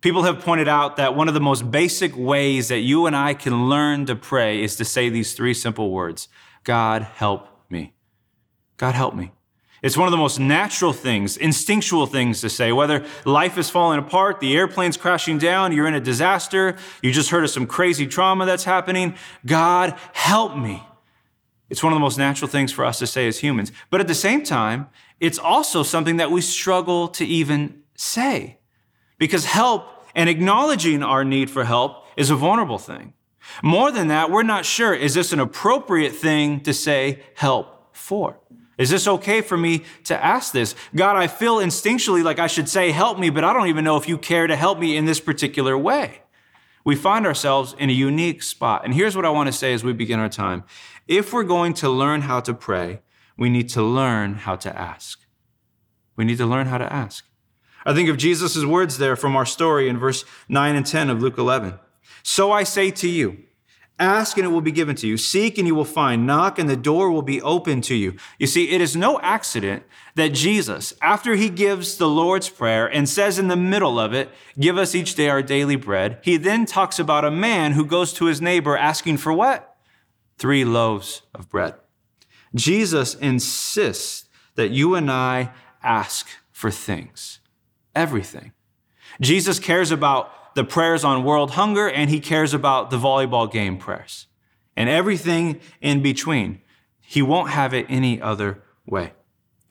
People 0.00 0.24
have 0.24 0.40
pointed 0.40 0.68
out 0.68 0.96
that 0.96 1.16
one 1.16 1.28
of 1.28 1.34
the 1.34 1.40
most 1.40 1.70
basic 1.70 2.16
ways 2.16 2.68
that 2.68 2.80
you 2.80 3.06
and 3.06 3.16
I 3.16 3.32
can 3.32 3.68
learn 3.68 4.06
to 4.06 4.14
pray 4.14 4.62
is 4.62 4.76
to 4.76 4.84
say 4.84 5.08
these 5.08 5.34
three 5.34 5.54
simple 5.54 5.90
words 5.90 6.28
God, 6.62 7.02
help 7.02 7.48
me. 7.70 7.94
God, 8.76 8.94
help 8.94 9.14
me. 9.14 9.32
It's 9.84 9.98
one 9.98 10.08
of 10.08 10.12
the 10.12 10.16
most 10.16 10.40
natural 10.40 10.94
things, 10.94 11.36
instinctual 11.36 12.06
things 12.06 12.40
to 12.40 12.48
say, 12.48 12.72
whether 12.72 13.04
life 13.26 13.58
is 13.58 13.68
falling 13.68 13.98
apart, 13.98 14.40
the 14.40 14.56
airplane's 14.56 14.96
crashing 14.96 15.36
down, 15.36 15.72
you're 15.72 15.86
in 15.86 15.92
a 15.92 16.00
disaster, 16.00 16.78
you 17.02 17.12
just 17.12 17.28
heard 17.28 17.44
of 17.44 17.50
some 17.50 17.66
crazy 17.66 18.06
trauma 18.06 18.46
that's 18.46 18.64
happening. 18.64 19.14
God, 19.44 19.94
help 20.14 20.56
me. 20.56 20.82
It's 21.68 21.82
one 21.82 21.92
of 21.92 21.96
the 21.96 22.00
most 22.00 22.16
natural 22.16 22.48
things 22.48 22.72
for 22.72 22.82
us 22.82 22.98
to 23.00 23.06
say 23.06 23.28
as 23.28 23.40
humans. 23.40 23.72
But 23.90 24.00
at 24.00 24.08
the 24.08 24.14
same 24.14 24.42
time, 24.42 24.88
it's 25.20 25.38
also 25.38 25.82
something 25.82 26.16
that 26.16 26.30
we 26.30 26.40
struggle 26.40 27.08
to 27.08 27.26
even 27.26 27.82
say 27.94 28.60
because 29.18 29.44
help 29.44 29.86
and 30.14 30.30
acknowledging 30.30 31.02
our 31.02 31.26
need 31.26 31.50
for 31.50 31.64
help 31.64 32.06
is 32.16 32.30
a 32.30 32.36
vulnerable 32.36 32.78
thing. 32.78 33.12
More 33.62 33.92
than 33.92 34.08
that, 34.08 34.30
we're 34.30 34.44
not 34.44 34.64
sure 34.64 34.94
is 34.94 35.12
this 35.12 35.34
an 35.34 35.40
appropriate 35.40 36.14
thing 36.14 36.60
to 36.60 36.72
say 36.72 37.22
help 37.34 37.94
for? 37.94 38.40
Is 38.76 38.90
this 38.90 39.06
okay 39.06 39.40
for 39.40 39.56
me 39.56 39.84
to 40.04 40.24
ask 40.24 40.52
this? 40.52 40.74
God, 40.94 41.16
I 41.16 41.26
feel 41.26 41.56
instinctually 41.56 42.24
like 42.24 42.38
I 42.38 42.48
should 42.48 42.68
say, 42.68 42.90
help 42.90 43.18
me, 43.18 43.30
but 43.30 43.44
I 43.44 43.52
don't 43.52 43.68
even 43.68 43.84
know 43.84 43.96
if 43.96 44.08
you 44.08 44.18
care 44.18 44.46
to 44.46 44.56
help 44.56 44.78
me 44.78 44.96
in 44.96 45.04
this 45.04 45.20
particular 45.20 45.78
way. 45.78 46.22
We 46.84 46.96
find 46.96 47.26
ourselves 47.26 47.74
in 47.78 47.88
a 47.88 47.92
unique 47.92 48.42
spot. 48.42 48.84
And 48.84 48.92
here's 48.92 49.16
what 49.16 49.24
I 49.24 49.30
want 49.30 49.46
to 49.46 49.52
say 49.52 49.72
as 49.72 49.84
we 49.84 49.92
begin 49.92 50.18
our 50.18 50.28
time. 50.28 50.64
If 51.06 51.32
we're 51.32 51.44
going 51.44 51.74
to 51.74 51.88
learn 51.88 52.22
how 52.22 52.40
to 52.40 52.52
pray, 52.52 53.00
we 53.36 53.48
need 53.48 53.68
to 53.70 53.82
learn 53.82 54.34
how 54.34 54.56
to 54.56 54.78
ask. 54.78 55.20
We 56.16 56.24
need 56.24 56.38
to 56.38 56.46
learn 56.46 56.66
how 56.66 56.78
to 56.78 56.92
ask. 56.92 57.24
I 57.86 57.94
think 57.94 58.08
of 58.08 58.16
Jesus' 58.16 58.64
words 58.64 58.98
there 58.98 59.16
from 59.16 59.36
our 59.36 59.46
story 59.46 59.88
in 59.88 59.98
verse 59.98 60.24
9 60.48 60.76
and 60.76 60.86
10 60.86 61.10
of 61.10 61.22
Luke 61.22 61.38
11. 61.38 61.78
So 62.22 62.50
I 62.52 62.62
say 62.62 62.90
to 62.92 63.08
you, 63.08 63.44
Ask 63.98 64.36
and 64.36 64.44
it 64.44 64.50
will 64.50 64.60
be 64.60 64.72
given 64.72 64.96
to 64.96 65.06
you. 65.06 65.16
Seek 65.16 65.56
and 65.56 65.68
you 65.68 65.74
will 65.74 65.84
find. 65.84 66.26
Knock 66.26 66.58
and 66.58 66.68
the 66.68 66.76
door 66.76 67.12
will 67.12 67.22
be 67.22 67.40
open 67.42 67.80
to 67.82 67.94
you. 67.94 68.16
You 68.40 68.48
see, 68.48 68.70
it 68.70 68.80
is 68.80 68.96
no 68.96 69.20
accident 69.20 69.84
that 70.16 70.32
Jesus, 70.32 70.92
after 71.00 71.36
he 71.36 71.48
gives 71.48 71.96
the 71.96 72.08
Lord's 72.08 72.48
Prayer 72.48 72.86
and 72.86 73.08
says 73.08 73.38
in 73.38 73.46
the 73.46 73.56
middle 73.56 74.00
of 74.00 74.12
it, 74.12 74.30
Give 74.58 74.78
us 74.78 74.96
each 74.96 75.14
day 75.14 75.28
our 75.28 75.42
daily 75.42 75.76
bread, 75.76 76.18
he 76.22 76.36
then 76.36 76.66
talks 76.66 76.98
about 76.98 77.24
a 77.24 77.30
man 77.30 77.72
who 77.72 77.84
goes 77.84 78.12
to 78.14 78.24
his 78.24 78.40
neighbor 78.40 78.76
asking 78.76 79.18
for 79.18 79.32
what? 79.32 79.76
Three 80.38 80.64
loaves 80.64 81.22
of 81.32 81.48
bread. 81.48 81.74
Jesus 82.52 83.14
insists 83.14 84.28
that 84.56 84.70
you 84.70 84.96
and 84.96 85.10
I 85.10 85.52
ask 85.84 86.26
for 86.50 86.70
things, 86.70 87.38
everything. 87.94 88.52
Jesus 89.20 89.60
cares 89.60 89.92
about 89.92 90.32
the 90.54 90.64
prayers 90.64 91.04
on 91.04 91.24
world 91.24 91.52
hunger 91.52 91.88
and 91.88 92.10
he 92.10 92.20
cares 92.20 92.54
about 92.54 92.90
the 92.90 92.98
volleyball 92.98 93.50
game 93.50 93.76
prayers 93.76 94.26
and 94.76 94.88
everything 94.88 95.60
in 95.80 96.02
between. 96.02 96.60
He 97.00 97.22
won't 97.22 97.50
have 97.50 97.74
it 97.74 97.86
any 97.88 98.20
other 98.20 98.62
way. 98.86 99.12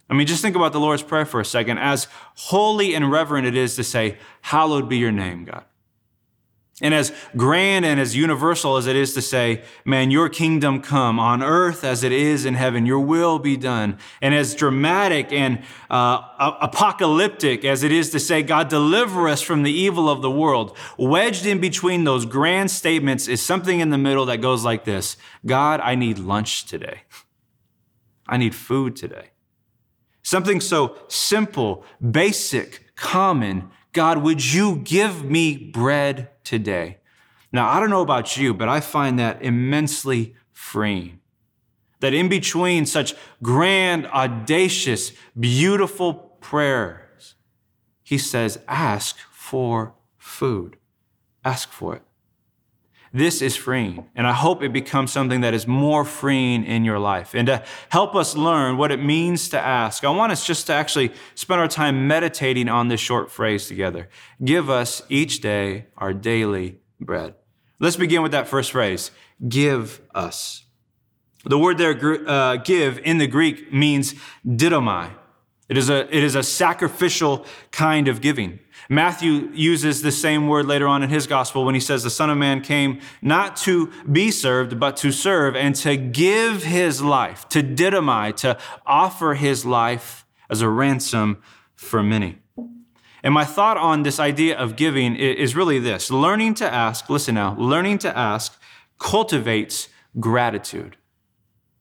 I 0.10 0.14
mean, 0.14 0.28
just 0.28 0.42
think 0.42 0.56
about 0.56 0.74
the 0.74 0.80
Lord's 0.80 1.02
Prayer 1.02 1.26
for 1.26 1.40
a 1.40 1.46
second. 1.46 1.80
As 1.80 2.08
holy 2.36 2.94
and 2.94 3.12
reverent 3.12 3.48
it 3.48 3.56
is 3.56 3.76
to 3.78 3.84
say, 3.84 4.18
Hallowed 4.42 4.88
be 4.88 4.98
your 4.98 5.12
name, 5.12 5.46
God. 5.46 5.66
And 6.82 6.94
as 6.94 7.14
grand 7.38 7.86
and 7.86 8.00
as 8.00 8.16
universal 8.16 8.78
as 8.78 8.88
it 8.88 8.96
is 8.96 9.14
to 9.14 9.22
say, 9.22 9.62
man, 9.86 10.10
your 10.10 10.28
kingdom 10.28 10.82
come 10.82 11.20
on 11.20 11.44
earth 11.44 11.84
as 11.84 12.04
it 12.04 12.12
is 12.12 12.46
in 12.46 12.56
heaven, 12.56 12.88
your 12.88 13.00
will 13.00 13.38
be 13.38 13.56
done. 13.56 14.00
And 14.24 14.34
as 14.34 14.56
dramatic 14.56 15.32
and 15.32 15.62
uh, 15.92 16.22
apocalyptic 16.62 17.64
as 17.64 17.84
it 17.84 17.92
is 17.92 18.10
to 18.10 18.20
say, 18.20 18.42
God, 18.42 18.70
deliver 18.70 19.28
us 19.28 19.42
from 19.42 19.62
the 19.62 19.72
evil 19.72 20.10
of 20.10 20.24
the 20.24 20.32
world, 20.32 20.76
wedged 20.98 21.46
in 21.46 21.62
between 21.62 22.06
those 22.06 22.26
grand 22.26 22.72
statements 22.72 23.28
is 23.28 23.40
something 23.40 23.80
in 23.80 23.92
the 23.92 23.98
middle 24.00 24.26
that 24.26 24.42
goes 24.42 24.64
like 24.64 24.84
this 24.84 25.16
God, 25.46 25.80
I 25.80 25.94
need 25.94 26.18
lunch 26.18 26.66
today. 26.66 27.02
I 28.28 28.38
need 28.38 28.56
food 28.56 28.96
today. 28.96 29.30
Something 30.24 30.60
so 30.60 30.98
simple, 31.08 31.86
basic, 32.02 32.96
common. 32.96 33.70
God, 33.94 34.18
would 34.20 34.54
you 34.54 34.78
give 34.78 35.24
me 35.24 35.56
bread 35.56 36.30
today. 36.44 36.98
Now, 37.52 37.70
I 37.70 37.80
don't 37.80 37.90
know 37.90 38.02
about 38.02 38.36
you, 38.38 38.54
but 38.54 38.68
I 38.68 38.80
find 38.80 39.20
that 39.20 39.42
immensely 39.42 40.36
freeing. 40.52 41.20
That 42.00 42.14
in 42.14 42.28
between 42.28 42.86
such 42.86 43.14
grand, 43.42 44.08
audacious, 44.08 45.14
beautiful 45.40 46.14
prayers, 46.42 47.36
he 48.04 48.18
says, 48.18 48.60
ask 48.68 49.18
for 49.32 49.94
food. 50.18 50.78
Ask 51.46 51.70
for 51.70 51.96
it. 51.96 52.02
This 53.14 53.44
is 53.44 53.56
freeing. 53.56 54.10
And 54.16 54.26
I 54.26 54.34
hope 54.34 54.64
it 54.64 54.74
becomes 54.74 55.12
something 55.12 55.42
that 55.42 55.54
is 55.54 55.68
more 55.68 56.04
freeing 56.04 56.66
in 56.66 56.84
your 56.84 56.98
life. 56.98 57.36
And 57.36 57.46
to 57.46 57.64
help 57.90 58.16
us 58.16 58.36
learn 58.36 58.78
what 58.78 58.92
it 58.92 58.98
means 58.98 59.50
to 59.50 59.60
ask, 59.60 60.04
I 60.04 60.10
want 60.10 60.32
us 60.32 60.46
just 60.46 60.66
to 60.68 60.74
actually 60.74 61.12
spend 61.36 61.62
our 61.62 61.68
time 61.68 62.08
meditating 62.08 62.68
on 62.70 62.88
this 62.88 63.00
short 63.00 63.30
phrase 63.30 63.68
together. 63.68 64.10
Give 64.44 64.70
us 64.70 65.04
each 65.10 65.42
day 65.42 65.86
our 65.96 66.12
daily 66.12 66.80
bread. 67.00 67.36
Let's 67.80 67.98
begin 67.98 68.24
with 68.24 68.32
that 68.32 68.48
first 68.48 68.72
phrase 68.72 69.12
give 69.48 70.02
us. 70.16 70.64
The 71.46 71.58
word 71.58 71.78
there, 71.78 71.98
uh, 72.28 72.56
give, 72.58 73.00
in 73.00 73.18
the 73.18 73.28
Greek 73.28 73.74
means 73.74 74.16
didomai. 74.46 75.12
It 75.70 75.78
is, 75.78 75.90
a, 75.90 76.16
it 76.16 76.24
is 76.24 76.36
a 76.36 76.44
sacrificial 76.44 77.46
kind 77.72 78.08
of 78.08 78.22
giving. 78.22 78.60
Matthew 78.90 79.50
uses 79.54 80.02
the 80.02 80.12
same 80.12 80.48
word 80.48 80.66
later 80.66 80.88
on 80.88 81.04
in 81.04 81.10
his 81.10 81.26
gospel 81.26 81.64
when 81.64 81.74
he 81.74 81.80
says 81.80 82.04
the 82.04 82.10
Son 82.10 82.30
of 82.30 82.38
Man 82.38 82.62
came 82.62 83.00
not 83.22 83.56
to 83.58 83.92
be 84.12 84.30
served, 84.30 84.80
but 84.80 84.98
to 84.98 85.12
serve 85.12 85.56
and 85.56 85.74
to 85.78 85.96
give 85.96 86.64
his 86.64 87.02
life, 87.02 87.48
to 87.50 87.64
didomai, 87.64 88.36
to 88.38 88.58
offer 88.86 89.36
his 89.36 89.66
life 89.66 90.26
as 90.50 90.62
a 90.62 90.70
ransom 90.70 91.42
for 91.76 92.04
many. 92.04 92.40
And 93.24 93.34
my 93.34 93.46
thought 93.46 93.78
on 93.78 94.04
this 94.04 94.20
idea 94.20 94.58
of 94.58 94.76
giving 94.76 95.16
is 95.16 95.56
really 95.56 95.80
this 95.80 96.12
learning 96.12 96.56
to 96.56 96.72
ask, 96.72 97.10
listen 97.10 97.36
now, 97.36 97.56
learning 97.58 98.00
to 98.00 98.18
ask 98.18 98.60
cultivates 99.00 99.88
gratitude 100.20 100.98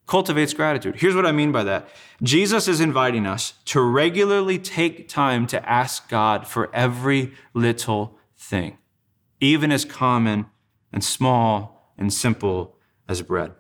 cultivates 0.07 0.53
gratitude. 0.53 0.97
Here's 0.97 1.15
what 1.15 1.27
I 1.27 1.33
mean 1.33 1.53
by 1.53 1.65
that 1.65 1.89
Jesus 2.23 2.69
is 2.69 2.81
inviting 2.81 3.27
us 3.27 3.55
to 3.67 3.81
regularly 3.81 4.59
take 4.59 5.09
time 5.09 5.47
to 5.49 5.69
ask 5.69 6.09
God 6.09 6.47
for 6.47 6.75
every 6.75 7.33
little 7.55 8.19
thing, 8.37 8.79
even 9.41 9.73
as 9.73 9.85
common 9.85 10.47
and 10.93 11.03
small 11.03 11.93
and 11.97 12.13
simple 12.13 12.77
as 13.09 13.23
bread. 13.23 13.53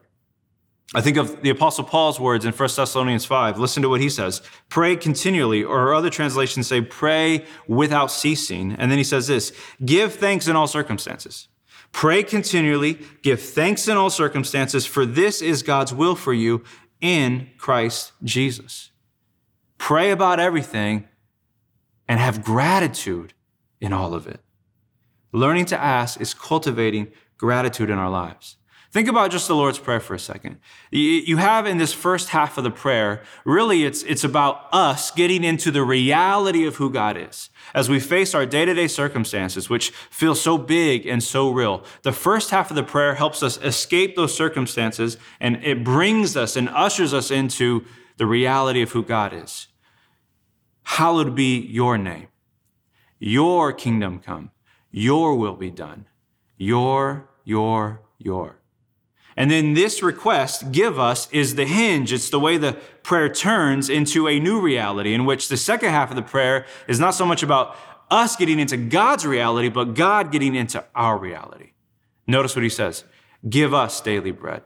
I 0.94 1.00
think 1.00 1.16
of 1.16 1.40
the 1.40 1.48
Apostle 1.48 1.84
Paul's 1.84 2.20
words 2.20 2.44
in 2.44 2.52
1 2.52 2.68
Thessalonians 2.76 3.24
5. 3.24 3.58
Listen 3.58 3.82
to 3.82 3.88
what 3.88 4.02
he 4.02 4.10
says 4.10 4.42
Pray 4.68 4.94
continually, 4.94 5.64
or 5.64 5.94
other 5.94 6.10
translations 6.10 6.66
say, 6.66 6.82
pray 6.82 7.46
without 7.66 8.10
ceasing. 8.10 8.72
And 8.72 8.90
then 8.90 8.98
he 8.98 9.04
says 9.04 9.26
this 9.26 9.52
Give 9.84 10.12
thanks 10.12 10.48
in 10.48 10.56
all 10.56 10.66
circumstances 10.66 11.48
Pray 11.92 12.22
continually, 12.22 12.98
give 13.22 13.40
thanks 13.40 13.86
in 13.86 13.96
all 13.96 14.10
circumstances, 14.10 14.86
for 14.86 15.06
this 15.06 15.40
is 15.40 15.62
God's 15.62 15.94
will 15.94 16.16
for 16.16 16.32
you 16.32 16.64
in 17.00 17.50
Christ 17.58 18.12
Jesus. 18.24 18.90
Pray 19.78 20.10
about 20.10 20.40
everything 20.40 21.08
and 22.08 22.18
have 22.18 22.42
gratitude 22.42 23.34
in 23.80 23.92
all 23.92 24.14
of 24.14 24.26
it. 24.26 24.40
Learning 25.32 25.64
to 25.66 25.80
ask 25.80 26.20
is 26.20 26.34
cultivating 26.34 27.08
gratitude 27.36 27.90
in 27.90 27.98
our 27.98 28.10
lives. 28.10 28.56
Think 28.92 29.08
about 29.08 29.30
just 29.30 29.48
the 29.48 29.56
Lord's 29.56 29.78
Prayer 29.78 30.00
for 30.00 30.12
a 30.12 30.18
second. 30.18 30.58
You 30.90 31.38
have 31.38 31.64
in 31.64 31.78
this 31.78 31.94
first 31.94 32.28
half 32.28 32.58
of 32.58 32.64
the 32.64 32.70
prayer, 32.70 33.22
really 33.46 33.84
it's, 33.84 34.02
it's 34.02 34.22
about 34.22 34.66
us 34.70 35.10
getting 35.10 35.44
into 35.44 35.70
the 35.70 35.82
reality 35.82 36.66
of 36.66 36.76
who 36.76 36.90
God 36.90 37.16
is. 37.16 37.48
As 37.72 37.88
we 37.88 37.98
face 37.98 38.34
our 38.34 38.44
day 38.44 38.66
to 38.66 38.74
day 38.74 38.88
circumstances, 38.88 39.70
which 39.70 39.92
feel 40.10 40.34
so 40.34 40.58
big 40.58 41.06
and 41.06 41.22
so 41.22 41.48
real, 41.50 41.84
the 42.02 42.12
first 42.12 42.50
half 42.50 42.68
of 42.68 42.76
the 42.76 42.82
prayer 42.82 43.14
helps 43.14 43.42
us 43.42 43.56
escape 43.62 44.14
those 44.14 44.36
circumstances 44.36 45.16
and 45.40 45.64
it 45.64 45.82
brings 45.82 46.36
us 46.36 46.54
and 46.54 46.68
ushers 46.68 47.14
us 47.14 47.30
into 47.30 47.86
the 48.18 48.26
reality 48.26 48.82
of 48.82 48.92
who 48.92 49.02
God 49.02 49.32
is. 49.32 49.68
Hallowed 50.82 51.34
be 51.34 51.58
your 51.58 51.96
name. 51.96 52.28
Your 53.18 53.72
kingdom 53.72 54.18
come. 54.18 54.50
Your 54.90 55.34
will 55.34 55.56
be 55.56 55.70
done. 55.70 56.04
Your, 56.58 57.30
your, 57.46 58.02
your. 58.18 58.61
And 59.36 59.50
then 59.50 59.74
this 59.74 60.02
request, 60.02 60.72
give 60.72 60.98
us, 60.98 61.30
is 61.32 61.54
the 61.54 61.64
hinge. 61.64 62.12
It's 62.12 62.30
the 62.30 62.40
way 62.40 62.58
the 62.58 62.74
prayer 63.02 63.28
turns 63.28 63.88
into 63.88 64.28
a 64.28 64.38
new 64.38 64.60
reality 64.60 65.14
in 65.14 65.24
which 65.24 65.48
the 65.48 65.56
second 65.56 65.90
half 65.90 66.10
of 66.10 66.16
the 66.16 66.22
prayer 66.22 66.66
is 66.86 67.00
not 67.00 67.14
so 67.14 67.24
much 67.24 67.42
about 67.42 67.76
us 68.10 68.36
getting 68.36 68.58
into 68.58 68.76
God's 68.76 69.24
reality, 69.24 69.70
but 69.70 69.94
God 69.94 70.30
getting 70.30 70.54
into 70.54 70.84
our 70.94 71.16
reality. 71.16 71.72
Notice 72.26 72.54
what 72.54 72.62
he 72.62 72.68
says 72.68 73.04
Give 73.48 73.72
us 73.72 74.00
daily 74.00 74.30
bread, 74.30 74.62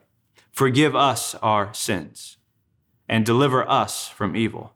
forgive 0.50 0.96
us 0.96 1.34
our 1.36 1.72
sins, 1.72 2.38
and 3.08 3.24
deliver 3.24 3.68
us 3.68 4.08
from 4.08 4.34
evil. 4.34 4.72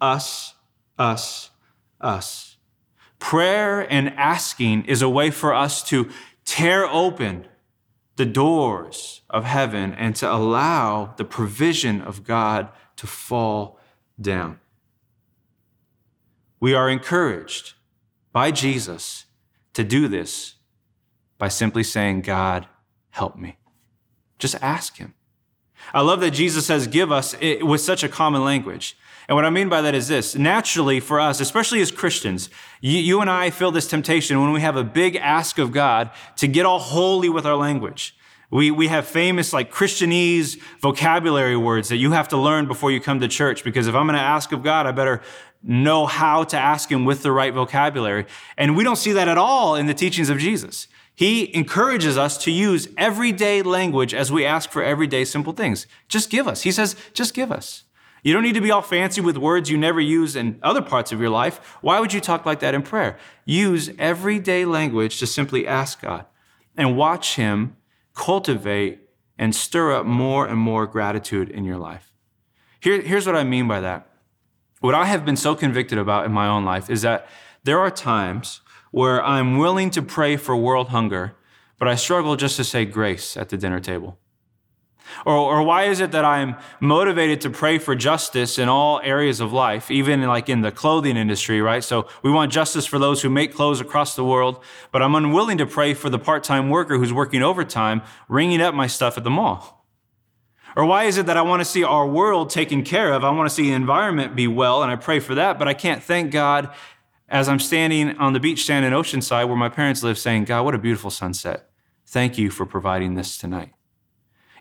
Us, 0.00 0.54
us, 0.98 1.50
us. 2.00 2.56
Prayer 3.18 3.80
and 3.92 4.08
asking 4.10 4.84
is 4.86 5.00
a 5.00 5.08
way 5.08 5.30
for 5.30 5.54
us 5.54 5.82
to 5.84 6.10
tear 6.44 6.86
open 6.86 7.46
the 8.16 8.26
doors 8.26 9.22
of 9.30 9.44
heaven 9.44 9.92
and 9.94 10.14
to 10.16 10.32
allow 10.32 11.14
the 11.16 11.24
provision 11.24 12.00
of 12.00 12.24
God 12.24 12.68
to 12.96 13.06
fall 13.06 13.78
down. 14.20 14.60
We 16.60 16.74
are 16.74 16.88
encouraged 16.88 17.74
by 18.32 18.50
Jesus 18.50 19.24
to 19.74 19.82
do 19.82 20.08
this 20.08 20.56
by 21.38 21.48
simply 21.48 21.82
saying, 21.82 22.20
God, 22.22 22.68
help 23.10 23.36
me. 23.36 23.56
Just 24.38 24.54
ask 24.62 24.98
Him. 24.98 25.14
I 25.94 26.00
love 26.00 26.20
that 26.20 26.30
Jesus 26.32 26.66
says, 26.66 26.86
give 26.86 27.12
us 27.12 27.34
with 27.40 27.80
such 27.80 28.02
a 28.02 28.08
common 28.08 28.44
language. 28.44 28.96
And 29.28 29.36
what 29.36 29.44
I 29.44 29.50
mean 29.50 29.68
by 29.68 29.80
that 29.82 29.94
is 29.94 30.08
this 30.08 30.34
naturally, 30.34 31.00
for 31.00 31.20
us, 31.20 31.40
especially 31.40 31.80
as 31.80 31.90
Christians, 31.90 32.50
you, 32.80 32.98
you, 32.98 33.20
and 33.20 33.30
I 33.30 33.50
feel 33.50 33.70
this 33.70 33.88
temptation 33.88 34.40
when 34.40 34.52
we 34.52 34.60
have 34.60 34.76
a 34.76 34.84
big 34.84 35.16
ask 35.16 35.58
of 35.58 35.72
God 35.72 36.10
to 36.36 36.48
get 36.48 36.66
all 36.66 36.78
holy 36.78 37.28
with 37.28 37.46
our 37.46 37.56
language. 37.56 38.16
We, 38.50 38.70
we 38.70 38.88
have 38.88 39.06
famous 39.06 39.52
like 39.54 39.72
Christianese 39.72 40.60
vocabulary 40.80 41.56
words 41.56 41.88
that 41.88 41.96
you 41.96 42.12
have 42.12 42.28
to 42.28 42.36
learn 42.36 42.66
before 42.66 42.90
you 42.90 43.00
come 43.00 43.20
to 43.20 43.28
church 43.28 43.64
because 43.64 43.86
if 43.86 43.94
I'm 43.94 44.06
going 44.06 44.18
to 44.18 44.22
ask 44.22 44.52
of 44.52 44.62
God, 44.62 44.86
I 44.86 44.92
better 44.92 45.22
know 45.62 46.04
how 46.04 46.44
to 46.44 46.58
ask 46.58 46.90
Him 46.90 47.06
with 47.06 47.22
the 47.22 47.32
right 47.32 47.54
vocabulary. 47.54 48.26
And 48.58 48.76
we 48.76 48.84
don't 48.84 48.96
see 48.96 49.12
that 49.12 49.28
at 49.28 49.38
all 49.38 49.76
in 49.76 49.86
the 49.86 49.94
teachings 49.94 50.28
of 50.28 50.38
Jesus. 50.38 50.88
He 51.22 51.54
encourages 51.54 52.18
us 52.18 52.36
to 52.38 52.50
use 52.50 52.88
everyday 52.98 53.62
language 53.62 54.12
as 54.12 54.32
we 54.32 54.44
ask 54.44 54.70
for 54.70 54.82
everyday 54.82 55.24
simple 55.24 55.52
things. 55.52 55.86
Just 56.08 56.30
give 56.30 56.48
us. 56.48 56.62
He 56.62 56.72
says, 56.72 56.96
just 57.14 57.32
give 57.32 57.52
us. 57.52 57.84
You 58.24 58.32
don't 58.32 58.42
need 58.42 58.54
to 58.54 58.60
be 58.60 58.72
all 58.72 58.82
fancy 58.82 59.20
with 59.20 59.36
words 59.36 59.70
you 59.70 59.78
never 59.78 60.00
use 60.00 60.34
in 60.34 60.58
other 60.64 60.82
parts 60.82 61.12
of 61.12 61.20
your 61.20 61.30
life. 61.30 61.76
Why 61.80 62.00
would 62.00 62.12
you 62.12 62.20
talk 62.20 62.44
like 62.44 62.58
that 62.58 62.74
in 62.74 62.82
prayer? 62.82 63.16
Use 63.44 63.92
everyday 64.00 64.64
language 64.64 65.20
to 65.20 65.28
simply 65.28 65.64
ask 65.64 66.02
God 66.02 66.26
and 66.76 66.96
watch 66.96 67.36
Him 67.36 67.76
cultivate 68.14 69.08
and 69.38 69.54
stir 69.54 69.92
up 69.92 70.04
more 70.04 70.48
and 70.48 70.58
more 70.58 70.88
gratitude 70.88 71.50
in 71.50 71.62
your 71.62 71.78
life. 71.78 72.12
Here, 72.80 73.00
here's 73.00 73.28
what 73.28 73.36
I 73.36 73.44
mean 73.44 73.68
by 73.68 73.78
that. 73.78 74.08
What 74.80 74.96
I 74.96 75.04
have 75.04 75.24
been 75.24 75.36
so 75.36 75.54
convicted 75.54 75.98
about 75.98 76.26
in 76.26 76.32
my 76.32 76.48
own 76.48 76.64
life 76.64 76.90
is 76.90 77.02
that 77.02 77.28
there 77.62 77.78
are 77.78 77.92
times 77.92 78.60
where 78.92 79.24
I'm 79.24 79.58
willing 79.58 79.90
to 79.90 80.02
pray 80.02 80.36
for 80.36 80.56
world 80.56 80.90
hunger, 80.90 81.34
but 81.78 81.88
I 81.88 81.96
struggle 81.96 82.36
just 82.36 82.56
to 82.56 82.64
say 82.64 82.84
grace 82.84 83.36
at 83.36 83.48
the 83.48 83.56
dinner 83.56 83.80
table. 83.80 84.18
Or, 85.26 85.34
or 85.34 85.62
why 85.62 85.84
is 85.84 86.00
it 86.00 86.12
that 86.12 86.24
I'm 86.24 86.56
motivated 86.80 87.40
to 87.42 87.50
pray 87.50 87.78
for 87.78 87.94
justice 87.94 88.58
in 88.58 88.68
all 88.68 89.00
areas 89.02 89.40
of 89.40 89.52
life, 89.52 89.90
even 89.90 90.22
like 90.22 90.48
in 90.48 90.60
the 90.60 90.70
clothing 90.70 91.16
industry, 91.16 91.60
right? 91.60 91.82
So 91.82 92.06
we 92.22 92.30
want 92.30 92.52
justice 92.52 92.86
for 92.86 92.98
those 92.98 93.22
who 93.22 93.28
make 93.28 93.54
clothes 93.54 93.80
across 93.80 94.14
the 94.14 94.24
world, 94.24 94.62
but 94.90 95.02
I'm 95.02 95.14
unwilling 95.14 95.58
to 95.58 95.66
pray 95.66 95.94
for 95.94 96.08
the 96.08 96.18
part 96.18 96.44
time 96.44 96.70
worker 96.70 96.98
who's 96.98 97.12
working 97.12 97.42
overtime, 97.42 98.02
ringing 98.28 98.60
up 98.60 98.74
my 98.74 98.86
stuff 98.86 99.18
at 99.18 99.24
the 99.24 99.30
mall. 99.30 99.84
Or 100.74 100.86
why 100.86 101.04
is 101.04 101.18
it 101.18 101.26
that 101.26 101.36
I 101.36 101.42
want 101.42 101.60
to 101.60 101.66
see 101.66 101.84
our 101.84 102.06
world 102.06 102.48
taken 102.48 102.82
care 102.82 103.12
of? 103.12 103.24
I 103.24 103.30
want 103.30 103.48
to 103.48 103.54
see 103.54 103.64
the 103.64 103.72
environment 103.72 104.34
be 104.34 104.46
well, 104.46 104.82
and 104.82 104.90
I 104.90 104.96
pray 104.96 105.18
for 105.20 105.34
that, 105.34 105.58
but 105.58 105.68
I 105.68 105.74
can't 105.74 106.02
thank 106.02 106.30
God 106.30 106.70
as 107.28 107.48
I'm 107.48 107.58
standing 107.58 108.16
on 108.18 108.32
the 108.32 108.40
beach 108.40 108.64
stand 108.64 108.84
in 108.84 108.92
Oceanside 108.92 109.48
where 109.48 109.56
my 109.56 109.68
parents 109.68 110.02
live 110.02 110.18
saying, 110.18 110.44
God, 110.44 110.64
what 110.64 110.74
a 110.74 110.78
beautiful 110.78 111.10
sunset. 111.10 111.70
Thank 112.06 112.36
you 112.36 112.50
for 112.50 112.66
providing 112.66 113.14
this 113.14 113.38
tonight. 113.38 113.72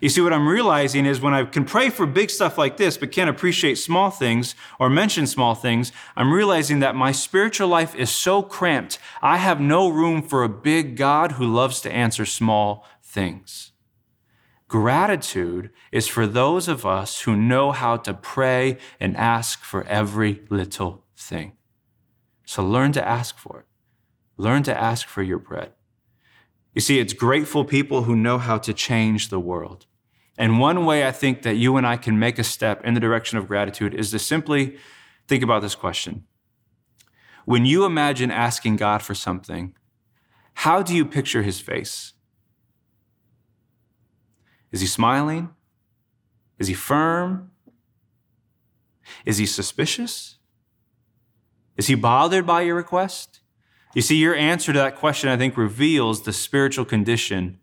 You 0.01 0.10
see, 0.10 0.22
what 0.22 0.34
I'm 0.34 0.48
realizing 0.48 1.06
is 1.06 1.22
when 1.22 1.36
I 1.36 1.44
can 1.44 1.63
pray 1.63 1.91
for 1.91 2.08
big 2.08 2.32
stuff 2.32 2.58
like 2.58 2.77
this, 2.77 2.98
but 2.98 3.12
can't 3.12 3.30
appreciate 3.30 3.75
small 3.75 4.10
things 4.10 4.56
or 4.80 4.89
mention 4.89 5.27
small 5.27 5.53
things, 5.53 5.91
I'm 6.15 6.34
realizing 6.34 6.80
that 6.80 6.96
my 6.96 7.12
spiritual 7.12 7.68
life 7.68 7.94
is 7.94 8.10
so 8.10 8.41
cramped, 8.41 8.98
I 9.22 9.38
have 9.38 9.62
no 9.62 9.89
room 9.89 10.24
for 10.24 10.44
a 10.44 10.50
big 10.50 10.98
God 10.98 11.34
who 11.34 11.46
loves 11.46 11.82
to 11.82 11.91
answer 11.91 12.25
small 12.25 12.84
things. 13.03 13.74
Gratitude 14.68 15.70
is 15.91 16.08
for 16.08 16.25
those 16.25 16.68
of 16.68 16.84
us 16.84 17.22
who 17.22 17.36
know 17.36 17.72
how 17.72 17.98
to 17.98 18.13
pray 18.13 18.77
and 19.00 19.15
ask 19.18 19.63
for 19.63 19.84
every 19.84 20.41
little 20.50 21.03
thing. 21.15 21.51
So 22.51 22.65
learn 22.65 22.91
to 22.91 23.08
ask 23.08 23.38
for 23.38 23.62
it. 23.62 23.65
Learn 24.36 24.63
to 24.63 24.77
ask 24.77 25.08
for 25.08 25.24
your 25.24 25.39
bread. 25.39 25.72
You 26.75 26.81
see, 26.81 27.00
it's 27.00 27.13
grateful 27.13 27.63
people 27.63 28.03
who 28.03 28.13
know 28.13 28.39
how 28.39 28.58
to 28.58 28.74
change 28.74 29.29
the 29.29 29.39
world. 29.39 29.86
And 30.38 30.60
one 30.60 30.84
way 30.84 31.08
I 31.08 31.13
think 31.13 31.43
that 31.43 31.55
you 31.55 31.77
and 31.77 31.88
I 31.88 31.96
can 31.96 32.20
make 32.20 32.38
a 32.38 32.43
step 32.43 32.84
in 32.84 32.93
the 32.93 33.00
direction 33.00 33.38
of 33.38 33.48
gratitude 33.48 33.93
is 33.93 34.12
to 34.12 34.20
simply 34.20 34.75
think 35.29 35.43
about 35.43 35.62
this 35.62 35.75
question. 35.75 36.25
When 37.46 37.65
you 37.65 37.86
imagine 37.86 38.31
asking 38.31 38.75
God 38.75 39.01
for 39.01 39.15
something, 39.15 39.74
how 40.55 40.84
do 40.84 40.93
you 40.93 41.05
picture 41.05 41.43
his 41.43 41.62
face? 41.62 42.12
Is 44.74 44.81
he 44.81 44.88
smiling? 44.88 45.51
Is 46.60 46.67
he 46.67 46.74
firm? 46.74 47.51
Is 49.25 49.38
he 49.38 49.46
suspicious? 49.46 50.36
Is 51.81 51.88
he 51.88 51.95
bothered 51.95 52.45
by 52.45 52.61
your 52.61 52.75
request? 52.75 53.39
You 53.95 54.03
see, 54.03 54.15
your 54.17 54.35
answer 54.35 54.71
to 54.71 54.77
that 54.77 54.97
question, 54.97 55.31
I 55.31 55.38
think, 55.38 55.57
reveals 55.57 56.21
the 56.21 56.31
spiritual 56.31 56.85
condition 56.85 57.57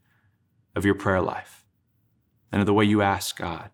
of 0.75 0.85
your 0.85 0.97
prayer 0.97 1.21
life 1.21 1.65
and 2.51 2.59
of 2.59 2.67
the 2.67 2.75
way 2.75 2.85
you 2.85 3.01
ask 3.01 3.37
God. 3.37 3.71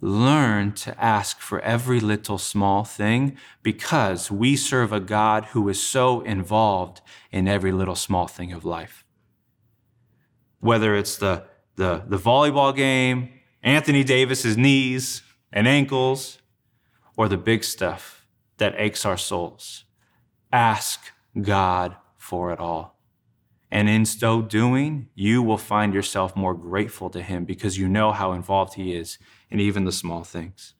Learn 0.00 0.72
to 0.72 0.98
ask 0.98 1.38
for 1.38 1.60
every 1.60 2.00
little 2.00 2.38
small 2.38 2.82
thing 2.82 3.36
because 3.62 4.30
we 4.30 4.56
serve 4.56 4.90
a 4.90 5.00
God 5.00 5.44
who 5.52 5.68
is 5.68 5.82
so 5.82 6.22
involved 6.22 7.02
in 7.30 7.46
every 7.46 7.72
little 7.72 7.94
small 7.94 8.26
thing 8.26 8.54
of 8.54 8.64
life. 8.64 9.04
Whether 10.60 10.94
it's 10.94 11.18
the, 11.18 11.44
the, 11.74 12.04
the 12.08 12.16
volleyball 12.16 12.74
game, 12.74 13.28
Anthony 13.62 14.02
Davis's 14.02 14.56
knees 14.56 15.20
and 15.52 15.68
ankles, 15.68 16.38
or 17.18 17.28
the 17.28 17.36
big 17.36 17.64
stuff 17.64 18.15
that 18.58 18.74
aches 18.78 19.04
our 19.04 19.16
souls, 19.16 19.84
ask 20.52 21.12
God 21.40 21.96
for 22.16 22.52
it 22.52 22.58
all. 22.58 22.96
And 23.70 23.88
in 23.88 24.04
so 24.04 24.42
doing, 24.42 25.08
you 25.14 25.42
will 25.42 25.58
find 25.58 25.92
yourself 25.92 26.36
more 26.36 26.54
grateful 26.54 27.10
to 27.10 27.22
Him 27.22 27.44
because 27.44 27.78
you 27.78 27.88
know 27.88 28.12
how 28.12 28.32
involved 28.32 28.74
He 28.74 28.94
is 28.94 29.18
in 29.50 29.60
even 29.60 29.84
the 29.84 29.92
small 29.92 30.24
things. 30.24 30.74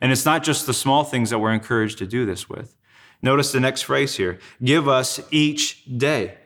And 0.00 0.10
it's 0.10 0.24
not 0.24 0.42
just 0.42 0.66
the 0.66 0.74
small 0.74 1.04
things 1.04 1.30
that 1.30 1.38
we're 1.38 1.52
encouraged 1.52 1.98
to 1.98 2.06
do 2.06 2.26
this 2.26 2.48
with. 2.48 2.76
Notice 3.22 3.52
the 3.52 3.60
next 3.60 3.82
phrase 3.82 4.16
here 4.16 4.38
give 4.62 4.88
us 4.88 5.20
each 5.30 5.84
day. 5.98 6.38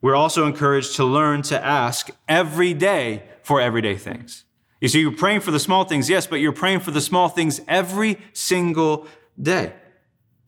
We're 0.00 0.14
also 0.14 0.46
encouraged 0.46 0.96
to 0.96 1.04
learn 1.04 1.42
to 1.42 1.62
ask 1.62 2.10
every 2.28 2.72
day 2.72 3.24
for 3.42 3.60
everyday 3.60 3.96
things. 3.96 4.44
You 4.80 4.88
see, 4.88 5.00
you're 5.00 5.10
praying 5.12 5.40
for 5.40 5.50
the 5.50 5.58
small 5.58 5.84
things, 5.84 6.08
yes, 6.08 6.26
but 6.26 6.36
you're 6.36 6.52
praying 6.52 6.80
for 6.80 6.92
the 6.92 7.00
small 7.00 7.28
things 7.28 7.60
every 7.66 8.18
single 8.32 9.08
day. 9.40 9.72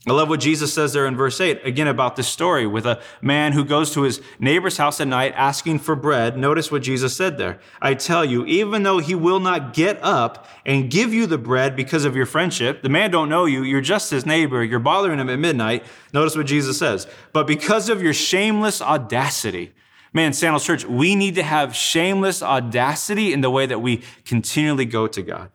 I 0.06 0.12
love 0.12 0.30
what 0.30 0.40
Jesus 0.40 0.72
says 0.72 0.94
there 0.94 1.06
in 1.06 1.14
verse 1.14 1.42
8, 1.42 1.60
again 1.62 1.86
about 1.86 2.16
this 2.16 2.26
story 2.26 2.66
with 2.66 2.86
a 2.86 3.02
man 3.20 3.52
who 3.52 3.62
goes 3.66 3.92
to 3.92 4.02
his 4.02 4.22
neighbor's 4.38 4.78
house 4.78 4.98
at 4.98 5.08
night 5.08 5.34
asking 5.36 5.80
for 5.80 5.94
bread. 5.94 6.38
Notice 6.38 6.72
what 6.72 6.80
Jesus 6.80 7.14
said 7.14 7.36
there. 7.36 7.60
I 7.82 7.92
tell 7.92 8.24
you, 8.24 8.46
even 8.46 8.82
though 8.82 8.96
he 8.96 9.14
will 9.14 9.40
not 9.40 9.74
get 9.74 10.02
up 10.02 10.46
and 10.64 10.90
give 10.90 11.12
you 11.12 11.26
the 11.26 11.36
bread 11.36 11.76
because 11.76 12.06
of 12.06 12.16
your 12.16 12.24
friendship, 12.24 12.80
the 12.80 12.88
man 12.88 13.10
don't 13.10 13.28
know 13.28 13.44
you, 13.44 13.62
you're 13.62 13.82
just 13.82 14.10
his 14.10 14.24
neighbor, 14.24 14.64
you're 14.64 14.78
bothering 14.78 15.18
him 15.18 15.28
at 15.28 15.38
midnight. 15.38 15.84
Notice 16.14 16.34
what 16.34 16.46
Jesus 16.46 16.78
says. 16.78 17.06
But 17.34 17.46
because 17.46 17.90
of 17.90 18.02
your 18.02 18.14
shameless 18.14 18.80
audacity, 18.80 19.74
man, 20.14 20.32
Sandals 20.32 20.64
Church, 20.64 20.86
we 20.86 21.14
need 21.14 21.34
to 21.34 21.42
have 21.42 21.76
shameless 21.76 22.42
audacity 22.42 23.34
in 23.34 23.42
the 23.42 23.50
way 23.50 23.66
that 23.66 23.80
we 23.80 24.02
continually 24.24 24.86
go 24.86 25.06
to 25.08 25.20
God. 25.20 25.50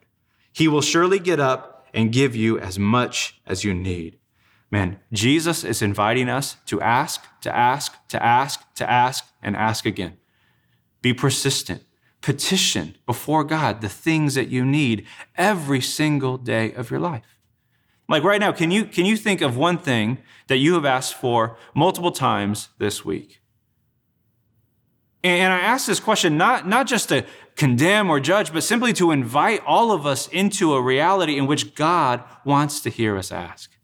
He 0.53 0.67
will 0.67 0.81
surely 0.81 1.17
get 1.17 1.39
up 1.39 1.87
and 1.95 2.11
give 2.11 2.35
you 2.35 2.59
as 2.59 2.77
much 2.77 3.41
as 3.47 3.63
you 3.63 3.73
need. 3.73 4.19
Man, 4.71 4.99
Jesus 5.13 5.63
is 5.63 5.81
inviting 5.81 6.27
us 6.27 6.57
to 6.65 6.81
ask, 6.81 7.23
to 7.41 7.55
ask, 7.55 7.95
to 8.09 8.23
ask, 8.23 8.73
to 8.75 8.89
ask, 8.89 9.25
and 9.41 9.55
ask 9.55 9.85
again. 9.85 10.17
Be 11.01 11.13
persistent. 11.13 11.83
Petition 12.21 12.95
before 13.05 13.43
God 13.43 13.81
the 13.81 13.89
things 13.89 14.33
that 14.33 14.47
you 14.47 14.65
need 14.65 15.05
every 15.35 15.81
single 15.81 16.37
day 16.37 16.73
of 16.73 16.89
your 16.89 16.99
life. 16.99 17.37
Like 18.09 18.23
right 18.23 18.39
now, 18.39 18.51
can 18.51 18.71
you, 18.71 18.85
can 18.85 19.05
you 19.05 19.17
think 19.17 19.41
of 19.41 19.55
one 19.55 19.77
thing 19.77 20.19
that 20.47 20.57
you 20.57 20.73
have 20.73 20.85
asked 20.85 21.13
for 21.13 21.57
multiple 21.73 22.11
times 22.11 22.69
this 22.77 23.05
week? 23.05 23.41
And 25.23 25.53
I 25.53 25.59
ask 25.59 25.87
this 25.87 25.99
question 25.99 26.37
not, 26.37 26.67
not 26.67 26.87
just 26.87 27.09
to 27.09 27.25
condemn 27.55 28.09
or 28.09 28.19
judge, 28.19 28.53
but 28.53 28.63
simply 28.63 28.93
to 28.93 29.11
invite 29.11 29.61
all 29.65 29.91
of 29.91 30.05
us 30.05 30.27
into 30.27 30.73
a 30.73 30.81
reality 30.81 31.37
in 31.37 31.47
which 31.47 31.73
God 31.73 32.23
wants 32.43 32.79
to 32.81 32.89
hear 32.89 33.17
us 33.17 33.31
ask 33.31 33.74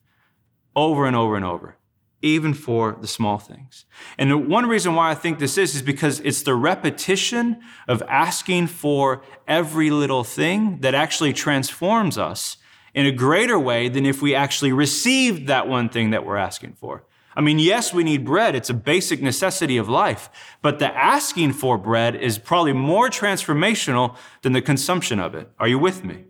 over 0.75 1.05
and 1.05 1.15
over 1.15 1.35
and 1.35 1.45
over, 1.45 1.77
even 2.21 2.53
for 2.53 2.97
the 2.99 3.07
small 3.07 3.37
things. 3.37 3.85
And 4.17 4.47
one 4.47 4.67
reason 4.67 4.95
why 4.95 5.11
I 5.11 5.15
think 5.15 5.39
this 5.39 5.57
is, 5.57 5.75
is 5.75 5.81
because 5.81 6.19
it's 6.21 6.43
the 6.43 6.55
repetition 6.55 7.61
of 7.87 8.01
asking 8.03 8.67
for 8.67 9.21
every 9.47 9.89
little 9.89 10.23
thing 10.23 10.79
that 10.81 10.95
actually 10.95 11.33
transforms 11.33 12.17
us 12.17 12.57
in 12.93 13.05
a 13.05 13.11
greater 13.11 13.57
way 13.57 13.89
than 13.89 14.05
if 14.05 14.21
we 14.21 14.35
actually 14.35 14.71
received 14.71 15.47
that 15.47 15.67
one 15.67 15.89
thing 15.89 16.11
that 16.11 16.25
we're 16.25 16.37
asking 16.37 16.73
for. 16.73 17.03
I 17.33 17.39
mean, 17.39 17.59
yes, 17.59 17.93
we 17.93 18.03
need 18.03 18.25
bread. 18.25 18.55
It's 18.55 18.69
a 18.69 18.73
basic 18.73 19.21
necessity 19.21 19.77
of 19.77 19.87
life. 19.87 20.29
But 20.61 20.79
the 20.79 20.93
asking 20.93 21.53
for 21.53 21.77
bread 21.77 22.15
is 22.15 22.37
probably 22.37 22.73
more 22.73 23.09
transformational 23.09 24.17
than 24.41 24.51
the 24.51 24.61
consumption 24.61 25.19
of 25.19 25.33
it. 25.33 25.49
Are 25.57 25.67
you 25.67 25.79
with 25.79 26.03
me? 26.03 26.25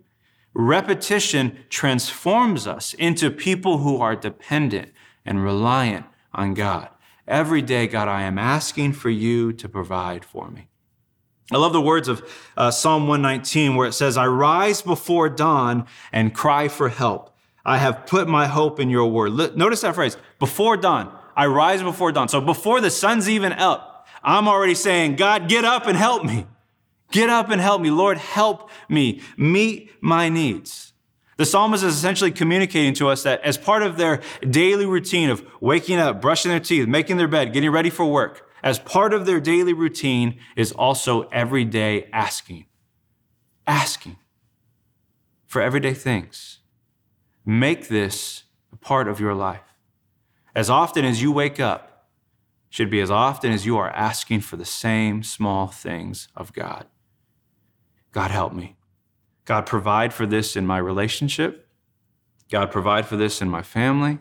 Repetition 0.54 1.58
transforms 1.68 2.66
us 2.66 2.94
into 2.94 3.30
people 3.30 3.78
who 3.78 3.98
are 3.98 4.14
dependent 4.14 4.92
and 5.24 5.42
reliant 5.42 6.06
on 6.34 6.54
God. 6.54 6.88
Every 7.26 7.62
day, 7.62 7.86
God, 7.86 8.08
I 8.08 8.22
am 8.22 8.38
asking 8.38 8.92
for 8.92 9.10
you 9.10 9.52
to 9.54 9.68
provide 9.68 10.24
for 10.24 10.50
me. 10.50 10.68
I 11.50 11.56
love 11.56 11.72
the 11.72 11.80
words 11.80 12.08
of 12.08 12.22
uh, 12.56 12.70
Psalm 12.70 13.08
119 13.08 13.76
where 13.76 13.88
it 13.88 13.92
says, 13.92 14.16
I 14.16 14.26
rise 14.26 14.82
before 14.82 15.28
dawn 15.28 15.86
and 16.12 16.34
cry 16.34 16.68
for 16.68 16.88
help. 16.88 17.34
I 17.64 17.78
have 17.78 18.06
put 18.06 18.28
my 18.28 18.46
hope 18.46 18.80
in 18.80 18.90
your 18.90 19.06
word. 19.10 19.56
Notice 19.56 19.82
that 19.82 19.94
phrase, 19.94 20.16
before 20.38 20.76
dawn. 20.76 21.16
I 21.36 21.46
rise 21.46 21.82
before 21.82 22.12
dawn. 22.12 22.28
So 22.28 22.40
before 22.40 22.80
the 22.80 22.90
sun's 22.90 23.28
even 23.28 23.52
up, 23.52 24.06
I'm 24.22 24.48
already 24.48 24.74
saying, 24.74 25.16
God, 25.16 25.48
get 25.48 25.64
up 25.64 25.86
and 25.86 25.96
help 25.96 26.24
me. 26.24 26.46
Get 27.12 27.30
up 27.30 27.50
and 27.50 27.60
help 27.60 27.80
me. 27.80 27.90
Lord, 27.90 28.18
help 28.18 28.70
me. 28.88 29.20
Meet 29.36 29.92
my 30.00 30.28
needs. 30.28 30.92
The 31.36 31.46
psalmist 31.46 31.84
is 31.84 31.94
essentially 31.94 32.30
communicating 32.30 32.94
to 32.94 33.08
us 33.08 33.22
that 33.22 33.40
as 33.42 33.56
part 33.56 33.82
of 33.82 33.96
their 33.96 34.20
daily 34.48 34.86
routine 34.86 35.30
of 35.30 35.44
waking 35.60 35.98
up, 35.98 36.20
brushing 36.20 36.50
their 36.50 36.60
teeth, 36.60 36.86
making 36.88 37.16
their 37.16 37.28
bed, 37.28 37.52
getting 37.52 37.70
ready 37.70 37.90
for 37.90 38.06
work, 38.06 38.48
as 38.62 38.78
part 38.78 39.12
of 39.12 39.26
their 39.26 39.40
daily 39.40 39.72
routine 39.72 40.38
is 40.56 40.72
also 40.72 41.22
every 41.30 41.64
day 41.64 42.08
asking, 42.12 42.66
asking 43.66 44.16
for 45.46 45.60
everyday 45.60 45.94
things. 45.94 46.60
Make 47.44 47.88
this 47.88 48.44
a 48.72 48.76
part 48.76 49.08
of 49.08 49.20
your 49.20 49.34
life. 49.34 49.74
As 50.54 50.70
often 50.70 51.04
as 51.04 51.20
you 51.20 51.32
wake 51.32 51.58
up, 51.58 52.08
should 52.70 52.88
be 52.88 53.00
as 53.00 53.10
often 53.10 53.52
as 53.52 53.66
you 53.66 53.76
are 53.76 53.90
asking 53.90 54.40
for 54.40 54.56
the 54.56 54.64
same 54.64 55.22
small 55.22 55.66
things 55.66 56.28
of 56.34 56.54
God. 56.54 56.86
God, 58.12 58.30
help 58.30 58.52
me. 58.52 58.76
God, 59.44 59.66
provide 59.66 60.12
for 60.12 60.26
this 60.26 60.56
in 60.56 60.66
my 60.66 60.78
relationship. 60.78 61.68
God, 62.50 62.70
provide 62.70 63.06
for 63.06 63.16
this 63.16 63.40
in 63.40 63.48
my 63.48 63.62
family. 63.62 64.18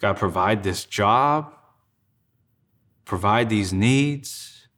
God, 0.00 0.16
provide 0.16 0.62
this 0.62 0.84
job. 0.84 1.54
Provide 3.04 3.48
these 3.48 3.72
needs. 3.72 4.68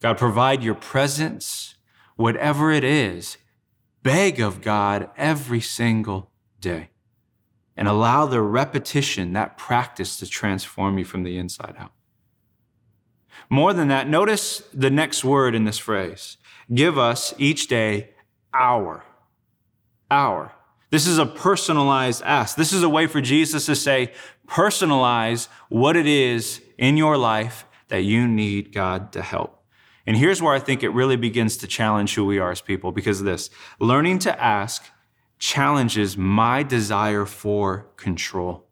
God, 0.00 0.16
provide 0.16 0.62
your 0.62 0.74
presence. 0.74 1.74
Whatever 2.16 2.70
it 2.72 2.84
is, 2.84 3.36
beg 4.02 4.40
of 4.40 4.60
God 4.60 5.10
every 5.16 5.60
single 5.60 6.30
day 6.60 6.90
and 7.76 7.86
allow 7.86 8.26
the 8.26 8.40
repetition, 8.40 9.32
that 9.34 9.56
practice 9.56 10.16
to 10.16 10.26
transform 10.26 10.98
you 10.98 11.04
from 11.04 11.22
the 11.22 11.38
inside 11.38 11.76
out. 11.78 11.92
More 13.48 13.72
than 13.72 13.86
that, 13.88 14.08
notice 14.08 14.64
the 14.74 14.90
next 14.90 15.24
word 15.24 15.54
in 15.54 15.64
this 15.64 15.78
phrase 15.78 16.38
give 16.72 16.98
us 16.98 17.34
each 17.38 17.68
day 17.68 18.10
our. 18.52 19.04
Our. 20.10 20.52
This 20.90 21.06
is 21.06 21.18
a 21.18 21.26
personalized 21.26 22.22
ask. 22.24 22.56
This 22.56 22.72
is 22.72 22.82
a 22.82 22.88
way 22.88 23.06
for 23.06 23.20
Jesus 23.20 23.66
to 23.66 23.76
say, 23.76 24.12
personalize 24.46 25.48
what 25.68 25.96
it 25.96 26.06
is 26.06 26.62
in 26.78 26.96
your 26.96 27.18
life 27.18 27.66
that 27.88 28.02
you 28.02 28.26
need 28.26 28.72
God 28.72 29.12
to 29.12 29.22
help. 29.22 29.62
And 30.06 30.16
here's 30.16 30.40
where 30.40 30.54
I 30.54 30.58
think 30.58 30.82
it 30.82 30.88
really 30.88 31.16
begins 31.16 31.58
to 31.58 31.66
challenge 31.66 32.14
who 32.14 32.24
we 32.24 32.38
are 32.38 32.50
as 32.50 32.62
people 32.62 32.92
because 32.92 33.20
of 33.20 33.26
this. 33.26 33.50
Learning 33.78 34.18
to 34.20 34.42
ask 34.42 34.86
challenges 35.38 36.16
my 36.16 36.62
desire 36.62 37.26
for 37.26 37.90
control. 37.96 38.66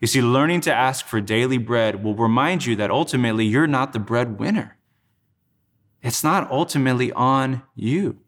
You 0.00 0.06
see, 0.06 0.22
learning 0.22 0.62
to 0.62 0.74
ask 0.74 1.04
for 1.04 1.20
daily 1.20 1.58
bread 1.58 2.02
will 2.02 2.14
remind 2.14 2.64
you 2.64 2.76
that 2.76 2.90
ultimately 2.90 3.44
you're 3.44 3.66
not 3.66 3.92
the 3.92 3.98
breadwinner. 3.98 4.77
It's 6.02 6.22
not 6.22 6.50
ultimately 6.50 7.12
on 7.12 7.62
you. 7.74 8.18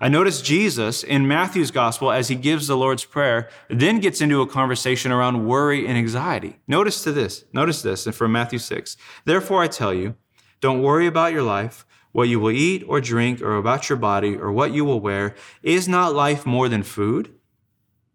I 0.00 0.08
notice 0.08 0.42
Jesus 0.42 1.02
in 1.02 1.26
Matthew's 1.26 1.70
gospel, 1.70 2.10
as 2.10 2.28
he 2.28 2.34
gives 2.34 2.66
the 2.66 2.76
Lord's 2.76 3.04
Prayer, 3.04 3.48
then 3.70 4.00
gets 4.00 4.20
into 4.20 4.42
a 4.42 4.46
conversation 4.46 5.12
around 5.12 5.46
worry 5.46 5.86
and 5.86 5.96
anxiety. 5.96 6.58
Notice 6.66 7.02
to 7.04 7.12
this, 7.12 7.44
notice 7.52 7.80
this 7.80 8.06
and 8.06 8.14
from 8.14 8.32
Matthew 8.32 8.58
6. 8.58 8.96
Therefore, 9.24 9.62
I 9.62 9.68
tell 9.68 9.94
you, 9.94 10.16
don't 10.60 10.82
worry 10.82 11.06
about 11.06 11.32
your 11.32 11.42
life, 11.42 11.86
what 12.12 12.28
you 12.28 12.38
will 12.38 12.50
eat 12.50 12.84
or 12.86 13.00
drink, 13.00 13.40
or 13.40 13.56
about 13.56 13.88
your 13.88 13.96
body, 13.96 14.36
or 14.36 14.52
what 14.52 14.72
you 14.72 14.84
will 14.84 15.00
wear. 15.00 15.34
Is 15.62 15.88
not 15.88 16.14
life 16.14 16.44
more 16.44 16.68
than 16.68 16.82
food? 16.82 17.34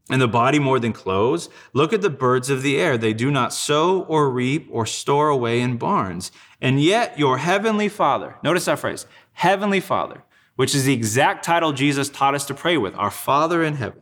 And 0.10 0.22
the 0.22 0.28
body 0.28 0.60
more 0.60 0.80
than 0.80 0.93
clothes? 0.93 1.50
Look 1.74 1.93
at 1.93 2.02
the 2.02 2.10
birds 2.10 2.50
of 2.50 2.62
the 2.62 2.78
air. 2.78 2.98
They 2.98 3.13
do 3.13 3.30
not 3.30 3.54
sow 3.54 4.02
or 4.04 4.30
reap 4.30 4.67
or 4.72 4.86
store 4.86 5.30
away 5.30 5.62
in 5.62 5.78
barns. 5.78 6.32
And 6.62 6.82
yet 6.82 7.17
your 7.17 7.38
heavenly 7.38 7.89
Father, 7.89 8.36
notice 8.43 8.65
that 8.65 8.80
phrase, 8.80 9.06
heavenly 9.34 9.80
Father, 9.80 10.24
which 10.56 10.76
is 10.76 10.86
the 10.86 10.93
exact 10.93 11.45
title 11.45 11.72
Jesus 11.72 12.10
taught 12.10 12.36
us 12.36 12.45
to 12.48 12.54
pray 12.54 12.78
with, 12.78 12.95
our 12.95 13.12
Father 13.12 13.63
in 13.63 13.76
heaven. 13.76 14.02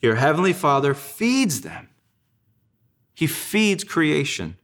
Your 0.00 0.14
heavenly 0.14 0.52
Father 0.52 0.94
feeds 0.94 1.60
them. 1.62 1.88
He 3.14 3.26
feeds 3.26 3.82
creation. 3.84 4.56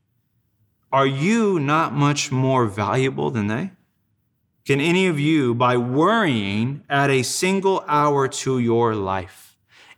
Are 0.92 1.06
you 1.06 1.58
not 1.58 1.92
much 1.92 2.30
more 2.30 2.66
valuable 2.66 3.30
than 3.30 3.48
they? 3.48 3.72
Can 4.64 4.80
any 4.80 5.08
of 5.08 5.20
you, 5.20 5.54
by 5.54 5.76
worrying, 5.76 6.84
add 6.88 7.10
a 7.10 7.22
single 7.22 7.84
hour 7.86 8.28
to 8.28 8.58
your 8.58 8.94
life? 8.94 9.43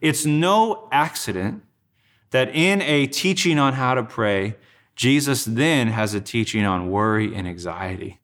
It's 0.07 0.25
no 0.25 0.89
accident 0.93 1.65
that 2.31 2.55
in 2.55 2.81
a 2.81 3.09
teaching 3.09 3.59
on 3.59 3.73
how 3.73 3.95
to 3.95 4.05
pray, 4.05 4.55
Jesus 4.95 5.45
then 5.45 5.89
has 5.89 6.15
a 6.15 6.21
teaching 6.21 6.65
on 6.65 6.93
worry 6.93 7.35
and 7.35 7.49
anxiety. 7.49 8.21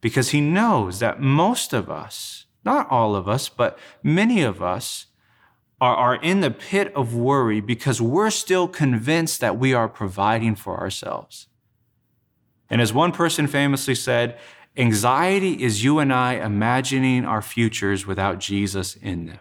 Because 0.00 0.30
he 0.30 0.40
knows 0.40 1.00
that 1.00 1.20
most 1.20 1.72
of 1.72 1.90
us, 1.90 2.46
not 2.64 2.88
all 2.90 3.16
of 3.16 3.28
us, 3.28 3.48
but 3.48 3.76
many 4.04 4.40
of 4.42 4.62
us, 4.62 5.06
are, 5.80 5.96
are 5.96 6.14
in 6.14 6.42
the 6.42 6.50
pit 6.52 6.92
of 6.94 7.12
worry 7.12 7.60
because 7.60 8.00
we're 8.00 8.30
still 8.30 8.68
convinced 8.68 9.40
that 9.40 9.58
we 9.58 9.74
are 9.74 9.88
providing 9.88 10.54
for 10.54 10.78
ourselves. 10.78 11.48
And 12.70 12.80
as 12.80 12.92
one 12.92 13.10
person 13.10 13.48
famously 13.48 13.96
said, 13.96 14.38
anxiety 14.76 15.60
is 15.60 15.82
you 15.82 15.98
and 15.98 16.12
I 16.12 16.34
imagining 16.34 17.24
our 17.24 17.42
futures 17.42 18.06
without 18.06 18.38
Jesus 18.38 18.94
in 18.94 19.26
them. 19.26 19.40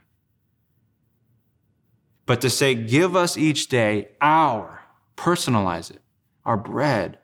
But 2.32 2.40
to 2.40 2.50
say, 2.50 2.76
give 2.76 3.14
us 3.14 3.36
each 3.36 3.68
day 3.68 4.08
our, 4.22 4.84
personalize 5.18 5.92
it, 5.92 6.02
our 6.46 6.56
bread, 6.56 7.18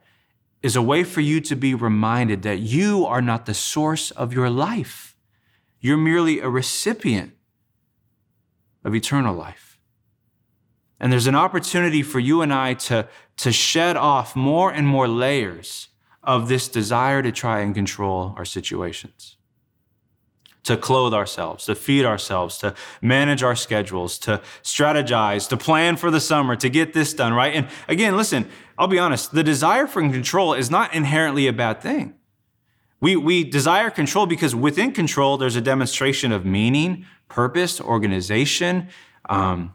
is 0.62 0.76
a 0.76 0.82
way 0.82 1.02
for 1.02 1.22
you 1.22 1.40
to 1.40 1.56
be 1.56 1.72
reminded 1.72 2.42
that 2.42 2.58
you 2.58 3.06
are 3.06 3.22
not 3.22 3.46
the 3.46 3.54
source 3.54 4.10
of 4.10 4.34
your 4.34 4.50
life. 4.50 5.16
You're 5.80 5.96
merely 5.96 6.40
a 6.40 6.50
recipient 6.50 7.32
of 8.84 8.94
eternal 8.94 9.34
life. 9.34 9.80
And 11.00 11.10
there's 11.10 11.26
an 11.26 11.34
opportunity 11.34 12.02
for 12.02 12.18
you 12.18 12.42
and 12.42 12.52
I 12.52 12.74
to, 12.74 13.08
to 13.38 13.50
shed 13.50 13.96
off 13.96 14.36
more 14.36 14.70
and 14.70 14.86
more 14.86 15.08
layers 15.08 15.88
of 16.22 16.50
this 16.50 16.68
desire 16.68 17.22
to 17.22 17.32
try 17.32 17.60
and 17.60 17.74
control 17.74 18.34
our 18.36 18.44
situations, 18.44 19.37
to 20.68 20.76
clothe 20.76 21.14
ourselves, 21.14 21.64
to 21.64 21.74
feed 21.74 22.04
ourselves, 22.04 22.58
to 22.58 22.74
manage 23.00 23.42
our 23.42 23.56
schedules, 23.56 24.18
to 24.18 24.42
strategize, 24.62 25.48
to 25.48 25.56
plan 25.56 25.96
for 25.96 26.10
the 26.10 26.20
summer, 26.20 26.56
to 26.56 26.68
get 26.68 26.92
this 26.92 27.14
done, 27.14 27.32
right? 27.32 27.54
And 27.54 27.68
again, 27.88 28.18
listen, 28.18 28.46
I'll 28.76 28.86
be 28.86 28.98
honest, 28.98 29.32
the 29.32 29.42
desire 29.42 29.86
for 29.86 30.02
control 30.02 30.52
is 30.52 30.70
not 30.70 30.92
inherently 30.92 31.46
a 31.46 31.54
bad 31.54 31.80
thing. 31.80 32.14
We, 33.00 33.16
we 33.16 33.44
desire 33.44 33.88
control 33.88 34.26
because 34.26 34.54
within 34.54 34.92
control, 34.92 35.38
there's 35.38 35.56
a 35.56 35.62
demonstration 35.62 36.32
of 36.32 36.44
meaning, 36.44 37.06
purpose, 37.28 37.80
organization. 37.80 38.88
Um, 39.26 39.74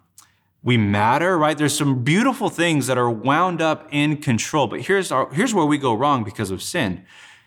we 0.61 0.77
matter, 0.77 1.39
right? 1.39 1.57
There's 1.57 1.75
some 1.75 2.03
beautiful 2.03 2.49
things 2.49 2.85
that 2.85 2.99
are 2.99 3.09
wound 3.09 3.63
up 3.63 3.87
in 3.91 4.17
control. 4.17 4.67
But 4.67 4.81
here's, 4.81 5.11
our, 5.11 5.33
here's 5.33 5.55
where 5.55 5.65
we 5.65 5.79
go 5.79 5.95
wrong 5.95 6.23
because 6.23 6.51
of 6.51 6.61
sin. 6.61 7.03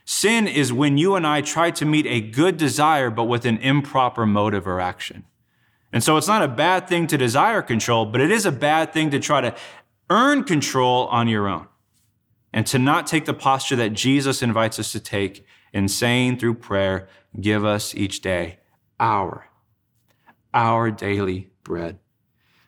Sin 0.09 0.47
is 0.47 0.73
when 0.73 0.97
you 0.97 1.17
and 1.17 1.27
I 1.27 1.41
try 1.41 1.73
to 1.73 1.85
meet 1.85 2.07
a 2.07 2.21
good 2.21 2.57
desire, 2.57 3.11
but 3.11 3.25
with 3.25 3.45
an 3.45 3.59
improper 3.59 4.25
motive 4.25 4.65
or 4.65 4.81
action. 4.81 5.25
And 5.93 6.03
so 6.03 6.17
it's 6.17 6.29
not 6.29 6.45
a 6.45 6.49
bad 6.49 6.89
thing 6.89 7.09
to 7.09 7.19
desire 7.19 7.61
control, 7.61 8.07
but 8.07 8.21
it 8.21 8.31
is 8.31 8.47
a 8.47 8.53
bad 8.53 8.93
thing 8.93 9.11
to 9.11 9.19
try 9.19 9.41
to 9.41 9.53
earn 10.09 10.45
control 10.45 11.09
on 11.09 11.27
your 11.27 11.49
own 11.49 11.67
and 12.53 12.65
to 12.69 12.79
not 12.79 13.09
take 13.09 13.25
the 13.25 13.35
posture 13.35 13.75
that 13.75 13.95
Jesus 13.95 14.43
invites 14.43 14.79
us 14.79 14.93
to 14.93 15.01
take 15.01 15.45
in 15.73 15.89
saying 15.89 16.39
through 16.39 16.55
prayer, 16.55 17.09
Give 17.41 17.65
us 17.65 17.93
each 17.93 18.21
day 18.21 18.61
our, 19.01 19.49
our 20.55 20.93
daily 20.93 21.51
bread. 21.65 21.99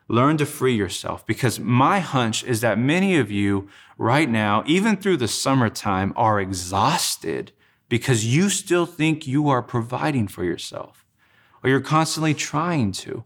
Learn 0.08 0.38
to 0.38 0.46
free 0.46 0.74
yourself 0.74 1.26
because 1.26 1.60
my 1.60 2.00
hunch 2.00 2.42
is 2.42 2.62
that 2.62 2.78
many 2.78 3.18
of 3.18 3.30
you 3.30 3.68
right 3.98 4.28
now, 4.28 4.64
even 4.66 4.96
through 4.96 5.18
the 5.18 5.28
summertime, 5.28 6.14
are 6.16 6.40
exhausted 6.40 7.52
because 7.90 8.24
you 8.24 8.48
still 8.48 8.86
think 8.86 9.26
you 9.26 9.48
are 9.48 9.62
providing 9.62 10.26
for 10.26 10.44
yourself 10.44 11.04
or 11.62 11.68
you're 11.68 11.80
constantly 11.80 12.34
trying 12.34 12.92
to. 12.92 13.24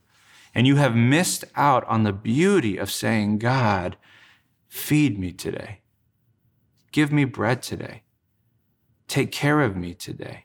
And 0.54 0.66
you 0.66 0.76
have 0.76 0.94
missed 0.94 1.44
out 1.54 1.84
on 1.86 2.02
the 2.02 2.12
beauty 2.12 2.76
of 2.76 2.90
saying, 2.90 3.38
God, 3.38 3.96
feed 4.68 5.18
me 5.18 5.32
today. 5.32 5.80
Give 6.90 7.10
me 7.10 7.24
bread 7.24 7.62
today. 7.62 8.02
Take 9.08 9.32
care 9.32 9.60
of 9.60 9.76
me 9.76 9.94
today. 9.94 10.44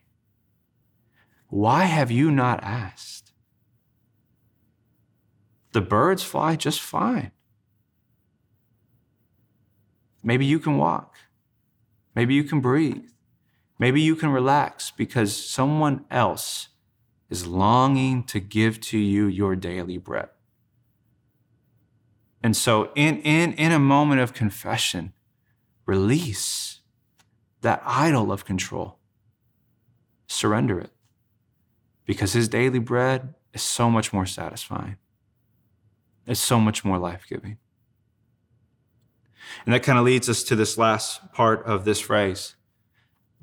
Why 1.50 1.86
have 1.86 2.12
you 2.12 2.32
not 2.32 2.64
asked? 2.64 3.07
The 5.78 5.82
birds 5.82 6.24
fly 6.24 6.56
just 6.56 6.82
fine. 6.82 7.30
Maybe 10.24 10.44
you 10.44 10.58
can 10.58 10.80
walk. 10.80 11.18
Maybe 12.16 12.34
you 12.34 12.44
can 12.44 12.62
breathe. 12.62 13.06
Maybe 13.78 14.02
you 14.02 14.16
can 14.16 14.30
relax 14.30 14.90
because 14.90 15.38
someone 15.38 16.06
else 16.10 16.70
is 17.30 17.46
longing 17.46 18.24
to 18.24 18.40
give 18.40 18.82
to 18.90 18.98
you 18.98 19.28
your 19.28 19.56
daily 19.56 20.00
bread. 20.00 20.30
And 22.42 22.58
so, 22.58 22.90
in, 22.96 23.22
in, 23.22 23.54
in 23.54 23.72
a 23.72 23.78
moment 23.78 24.22
of 24.22 24.34
confession, 24.34 25.14
release 25.86 26.80
that 27.62 27.84
idol 27.86 28.32
of 28.32 28.46
control. 28.46 28.98
Surrender 30.26 30.80
it 30.80 30.94
because 32.04 32.34
his 32.34 32.50
daily 32.50 32.80
bread 32.80 33.36
is 33.54 33.62
so 33.62 33.92
much 33.92 34.12
more 34.12 34.26
satisfying. 34.26 34.98
It's 36.28 36.40
so 36.40 36.60
much 36.60 36.84
more 36.84 36.98
life 36.98 37.26
giving. 37.28 37.58
And 39.66 39.74
that 39.74 39.84
kind 39.84 39.98
of 39.98 40.06
leads 40.06 40.30
us 40.30 40.44
to 40.44 40.56
this 40.56 40.78
last 40.78 41.32
part 41.34 41.66
of 41.66 41.86
this 41.86 42.00
phrase 42.00 42.56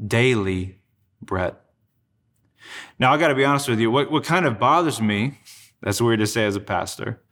daily 0.05 0.79
bread. 1.23 1.57
Now, 2.99 3.13
I 3.13 3.17
got 3.17 3.29
to 3.29 3.35
be 3.35 3.45
honest 3.45 3.69
with 3.69 3.81
you, 3.81 3.91
what, 3.91 4.11
what 4.11 4.25
kind 4.25 4.47
of 4.47 4.59
bothers 4.59 5.01
me, 5.01 5.39
that's 5.83 6.01
weird 6.01 6.21
to 6.21 6.27
say 6.27 6.45
as 6.45 6.57
a 6.57 6.61
pastor, 6.61 7.23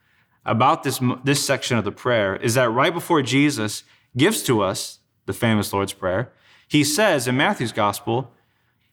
about 0.45 0.83
this, 0.83 1.01
this 1.25 1.45
section 1.45 1.79
of 1.79 1.85
the 1.85 1.93
prayer 1.93 2.37
is 2.37 2.55
that 2.55 2.71
right 2.71 2.93
before 2.93 3.23
Jesus 3.23 3.85
gives 4.17 4.43
to 4.45 4.63
us 4.63 4.99
the 5.27 5.33
famous 5.33 5.73
Lord's 5.73 5.93
Prayer, 5.93 6.33
he 6.67 6.85
says 6.85 7.29
in 7.29 7.37
Matthew's 7.37 7.73
gospel, 7.73 8.33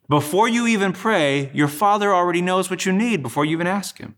before 0.08 0.50
you 0.50 0.66
even 0.66 0.92
pray, 0.92 1.52
your 1.54 1.68
Father 1.68 2.14
already 2.14 2.42
knows 2.42 2.70
what 2.70 2.86
you 2.86 2.92
need 2.92 3.22
before 3.22 3.46
you 3.46 3.52
even 3.52 3.68
ask 3.68 4.00
Him. 4.00 4.16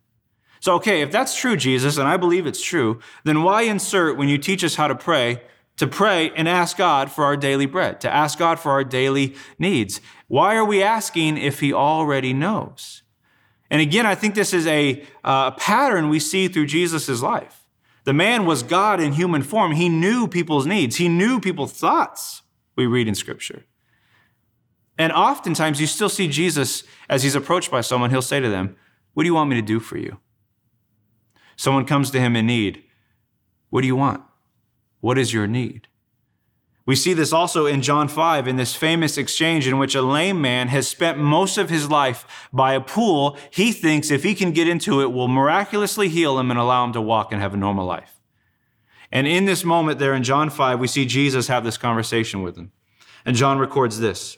So, 0.62 0.76
okay, 0.76 1.02
if 1.02 1.12
that's 1.12 1.36
true, 1.36 1.58
Jesus, 1.58 1.97
and 1.97 2.08
I 2.08 2.17
believe 2.17 2.45
it's 2.45 2.62
true, 2.62 3.00
then 3.24 3.41
why 3.41 3.63
insert 3.63 4.15
when 4.15 4.30
you 4.30 4.38
teach 4.38 4.63
us 4.63 4.76
how 4.76 4.88
to 4.88 4.95
pray, 4.95 5.41
to 5.78 5.88
pray 5.88 6.32
and 6.36 6.47
ask 6.47 6.78
God 6.78 7.12
for 7.12 7.26
our 7.26 7.36
daily 7.36 7.65
bread, 7.65 8.00
to 8.02 8.13
ask 8.13 8.38
God 8.38 8.60
for 8.60 8.71
our 8.71 8.84
daily 8.84 9.34
needs? 9.58 10.02
Why 10.28 10.56
are 10.56 10.63
we 10.63 10.84
asking 10.84 11.38
if 11.38 11.62
He 11.62 11.74
already 11.74 12.32
knows? 12.32 13.02
And 13.71 13.82
again, 13.82 14.06
I 14.06 14.13
think 14.13 14.36
this 14.36 14.54
is 14.54 14.67
a 14.67 15.04
uh, 15.24 15.52
pattern 15.52 16.10
we 16.10 16.19
see 16.19 16.47
through 16.47 16.67
Jesus' 16.67 17.24
life. 17.24 17.65
The 18.04 18.13
man 18.13 18.45
was 18.45 18.62
God 18.62 19.00
in 19.00 19.13
human 19.13 19.41
form. 19.41 19.71
He 19.71 19.89
knew 19.89 20.28
people's 20.28 20.67
needs, 20.67 20.97
he 20.97 21.10
knew 21.10 21.39
people's 21.39 21.74
thoughts 21.74 22.43
we 22.76 22.86
read 22.86 23.08
in 23.08 23.15
Scripture. 23.15 23.65
And 24.95 25.12
oftentimes 25.12 25.82
you 25.82 25.88
still 25.88 26.10
see 26.10 26.28
Jesus 26.28 26.84
as 27.10 27.24
he's 27.24 27.34
approached 27.34 27.71
by 27.71 27.82
someone, 27.82 28.12
he'll 28.12 28.21
say 28.21 28.39
to 28.39 28.50
them, 28.50 28.76
What 29.15 29.24
do 29.24 29.28
you 29.28 29.34
want 29.34 29.50
me 29.50 29.56
to 29.56 29.63
do 29.63 29.80
for 29.80 29.97
you? 29.97 30.19
Someone 31.55 31.85
comes 31.85 32.11
to 32.11 32.19
him 32.19 32.35
in 32.35 32.45
need. 32.45 32.83
What 33.69 33.81
do 33.81 33.87
you 33.87 33.95
want? 33.95 34.23
What 34.99 35.17
is 35.17 35.33
your 35.33 35.47
need? 35.47 35.87
We 36.85 36.95
see 36.95 37.13
this 37.13 37.31
also 37.31 37.67
in 37.67 37.81
John 37.81 38.07
5 38.07 38.47
in 38.47 38.55
this 38.55 38.75
famous 38.75 39.17
exchange 39.17 39.67
in 39.67 39.77
which 39.77 39.95
a 39.95 40.01
lame 40.01 40.41
man 40.41 40.67
has 40.69 40.87
spent 40.87 41.17
most 41.17 41.57
of 41.57 41.69
his 41.69 41.89
life 41.89 42.49
by 42.51 42.73
a 42.73 42.81
pool 42.81 43.37
he 43.51 43.71
thinks 43.71 44.09
if 44.09 44.23
he 44.23 44.33
can 44.33 44.51
get 44.51 44.67
into 44.67 45.01
it 45.01 45.11
will 45.11 45.27
miraculously 45.27 46.09
heal 46.09 46.39
him 46.39 46.49
and 46.49 46.59
allow 46.59 46.83
him 46.83 46.93
to 46.93 47.01
walk 47.01 47.31
and 47.31 47.41
have 47.41 47.53
a 47.53 47.57
normal 47.57 47.85
life. 47.85 48.19
And 49.11 49.27
in 49.27 49.45
this 49.45 49.63
moment 49.63 49.99
there 49.99 50.15
in 50.15 50.23
John 50.23 50.49
5, 50.49 50.79
we 50.79 50.87
see 50.87 51.05
Jesus 51.05 51.47
have 51.47 51.63
this 51.63 51.77
conversation 51.77 52.41
with 52.41 52.55
him. 52.55 52.71
And 53.25 53.35
John 53.35 53.59
records 53.59 53.99
this. 53.99 54.37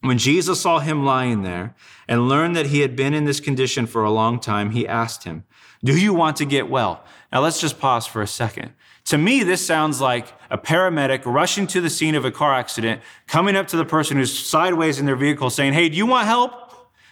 When 0.00 0.18
Jesus 0.18 0.60
saw 0.60 0.78
him 0.78 1.04
lying 1.04 1.42
there 1.42 1.74
and 2.06 2.28
learned 2.28 2.54
that 2.56 2.66
he 2.66 2.80
had 2.80 2.94
been 2.94 3.14
in 3.14 3.24
this 3.24 3.40
condition 3.40 3.86
for 3.86 4.04
a 4.04 4.10
long 4.10 4.38
time, 4.38 4.70
he 4.70 4.86
asked 4.86 5.24
him, 5.24 5.44
Do 5.82 5.98
you 5.98 6.14
want 6.14 6.36
to 6.36 6.44
get 6.44 6.70
well? 6.70 7.02
Now 7.32 7.40
let's 7.40 7.60
just 7.60 7.80
pause 7.80 8.06
for 8.06 8.22
a 8.22 8.26
second. 8.26 8.72
To 9.06 9.18
me, 9.18 9.42
this 9.42 9.66
sounds 9.66 10.00
like 10.00 10.32
a 10.50 10.58
paramedic 10.58 11.22
rushing 11.24 11.66
to 11.68 11.80
the 11.80 11.90
scene 11.90 12.14
of 12.14 12.24
a 12.24 12.30
car 12.30 12.54
accident, 12.54 13.02
coming 13.26 13.56
up 13.56 13.66
to 13.68 13.76
the 13.76 13.84
person 13.84 14.16
who's 14.16 14.38
sideways 14.38 15.00
in 15.00 15.06
their 15.06 15.16
vehicle 15.16 15.50
saying, 15.50 15.72
Hey, 15.72 15.88
do 15.88 15.96
you 15.96 16.06
want 16.06 16.26
help? 16.26 16.52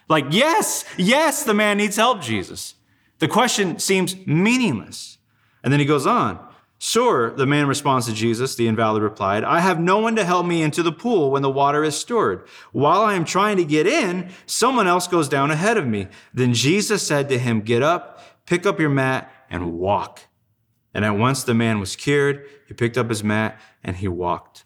Like, 0.09 0.27
yes, 0.31 0.85
yes, 0.97 1.43
the 1.43 1.55
man 1.55 1.79
needs 1.79 1.97
help, 1.97 2.23
Jesus. 2.23 2.75
The 3.19 3.29
question 3.29 3.79
seems 3.79 4.15
meaningless. 4.27 5.19
And 5.65 5.73
then 5.73 5.81
he 5.81 5.87
goes 5.87 6.07
on. 6.07 6.46
Sir, 6.79 7.31
the 7.31 7.47
man 7.47 7.67
responds 7.67 8.07
to 8.07 8.13
Jesus, 8.13 8.55
the 8.55 8.69
invalid 8.69 9.03
replied, 9.03 9.45
I 9.45 9.61
have 9.61 9.81
no 9.81 9.99
one 9.99 10.15
to 10.17 10.25
help 10.25 10.45
me 10.45 10.63
into 10.63 10.83
the 10.83 10.93
pool 10.93 11.31
when 11.31 11.43
the 11.43 11.51
water 11.51 11.83
is 11.83 11.97
stirred. 11.97 12.47
While 12.73 13.01
I 13.01 13.15
am 13.15 13.25
trying 13.25 13.57
to 13.57 13.65
get 13.65 13.87
in, 13.87 14.31
someone 14.45 14.87
else 14.87 15.09
goes 15.09 15.29
down 15.29 15.51
ahead 15.51 15.79
of 15.79 15.87
me. 15.87 16.09
Then 16.35 16.53
Jesus 16.53 17.07
said 17.07 17.31
to 17.31 17.39
him, 17.39 17.63
Get 17.63 17.83
up, 17.83 18.21
pick 18.45 18.67
up 18.67 18.79
your 18.79 18.91
mat, 18.91 19.33
and 19.49 19.73
walk. 19.75 20.21
And 20.93 21.05
at 21.05 21.17
once 21.17 21.45
the 21.45 21.55
man 21.55 21.81
was 21.81 21.97
cured. 21.97 22.47
He 22.67 22.75
picked 22.75 22.99
up 22.99 23.09
his 23.09 23.25
mat 23.25 23.61
and 23.83 23.97
he 23.97 24.09
walked. 24.09 24.65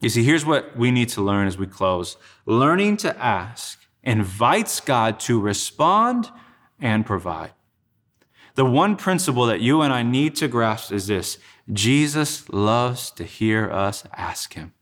You 0.00 0.08
see, 0.08 0.22
here's 0.22 0.46
what 0.46 0.76
we 0.76 0.90
need 0.90 1.08
to 1.10 1.22
learn 1.22 1.46
as 1.46 1.58
we 1.58 1.66
close 1.66 2.16
learning 2.46 2.96
to 2.98 3.16
ask 3.18 3.80
invites 4.02 4.80
God 4.80 5.18
to 5.20 5.40
respond 5.40 6.30
and 6.80 7.04
provide. 7.04 7.52
The 8.58 8.64
one 8.64 8.96
principle 8.96 9.46
that 9.46 9.60
you 9.60 9.82
and 9.82 9.92
I 9.92 10.02
need 10.02 10.34
to 10.34 10.48
grasp 10.48 10.90
is 10.90 11.06
this 11.06 11.38
Jesus 11.72 12.48
loves 12.48 13.12
to 13.12 13.22
hear 13.22 13.70
us 13.70 14.02
ask 14.12 14.54
Him. 14.54 14.72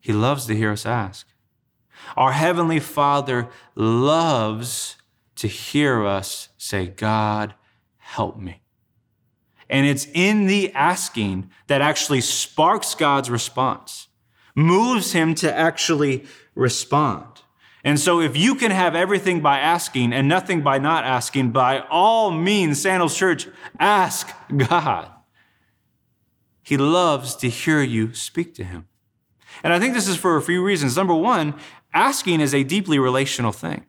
He 0.00 0.12
loves 0.12 0.46
to 0.46 0.56
hear 0.56 0.72
us 0.72 0.84
ask. 0.84 1.28
Our 2.16 2.32
Heavenly 2.32 2.80
Father 2.80 3.48
loves 3.76 4.96
to 5.36 5.46
hear 5.46 6.04
us 6.04 6.48
say, 6.58 6.88
God, 6.88 7.54
help 7.98 8.36
me. 8.36 8.62
And 9.70 9.86
it's 9.86 10.08
in 10.12 10.46
the 10.48 10.72
asking 10.72 11.48
that 11.68 11.82
actually 11.82 12.22
sparks 12.22 12.96
God's 12.96 13.30
response, 13.30 14.08
moves 14.56 15.12
Him 15.12 15.36
to 15.36 15.56
actually 15.56 16.24
respond. 16.56 17.42
And 17.84 17.98
so, 17.98 18.20
if 18.20 18.36
you 18.36 18.54
can 18.54 18.70
have 18.72 18.96
everything 18.96 19.40
by 19.40 19.60
asking 19.60 20.12
and 20.12 20.28
nothing 20.28 20.62
by 20.62 20.78
not 20.78 21.04
asking, 21.04 21.52
by 21.52 21.80
all 21.90 22.30
means, 22.30 22.80
Sandals 22.80 23.16
Church, 23.16 23.46
ask 23.78 24.32
God. 24.56 25.10
He 26.62 26.76
loves 26.76 27.36
to 27.36 27.48
hear 27.48 27.80
you 27.80 28.12
speak 28.14 28.54
to 28.56 28.64
Him. 28.64 28.88
And 29.62 29.72
I 29.72 29.78
think 29.78 29.94
this 29.94 30.08
is 30.08 30.16
for 30.16 30.36
a 30.36 30.42
few 30.42 30.62
reasons. 30.62 30.96
Number 30.96 31.14
one, 31.14 31.54
asking 31.94 32.40
is 32.40 32.54
a 32.54 32.64
deeply 32.64 32.98
relational 32.98 33.52
thing. 33.52 33.86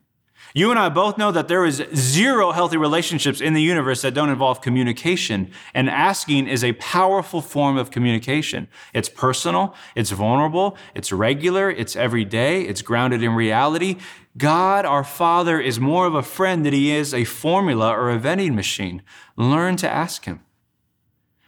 You 0.53 0.71
and 0.71 0.79
I 0.79 0.89
both 0.89 1.17
know 1.17 1.31
that 1.31 1.47
there 1.47 1.63
is 1.63 1.83
zero 1.93 2.51
healthy 2.51 2.77
relationships 2.77 3.39
in 3.39 3.53
the 3.53 3.61
universe 3.61 4.01
that 4.01 4.15
don't 4.15 4.29
involve 4.29 4.61
communication. 4.61 5.51
And 5.75 5.89
asking 5.89 6.47
is 6.47 6.63
a 6.63 6.73
powerful 6.73 7.41
form 7.41 7.77
of 7.77 7.91
communication. 7.91 8.67
It's 8.93 9.09
personal, 9.09 9.75
it's 9.95 10.09
vulnerable, 10.09 10.75
it's 10.95 11.11
regular, 11.11 11.69
it's 11.69 11.95
everyday, 11.95 12.63
it's 12.63 12.81
grounded 12.81 13.21
in 13.21 13.33
reality. 13.33 13.97
God, 14.37 14.85
our 14.85 15.03
Father, 15.03 15.59
is 15.59 15.79
more 15.79 16.07
of 16.07 16.15
a 16.15 16.23
friend 16.23 16.65
than 16.65 16.73
he 16.73 16.91
is 16.91 17.13
a 17.13 17.25
formula 17.25 17.91
or 17.91 18.09
a 18.09 18.17
vending 18.17 18.55
machine. 18.55 19.03
Learn 19.35 19.75
to 19.77 19.89
ask 19.89 20.25
him. 20.25 20.39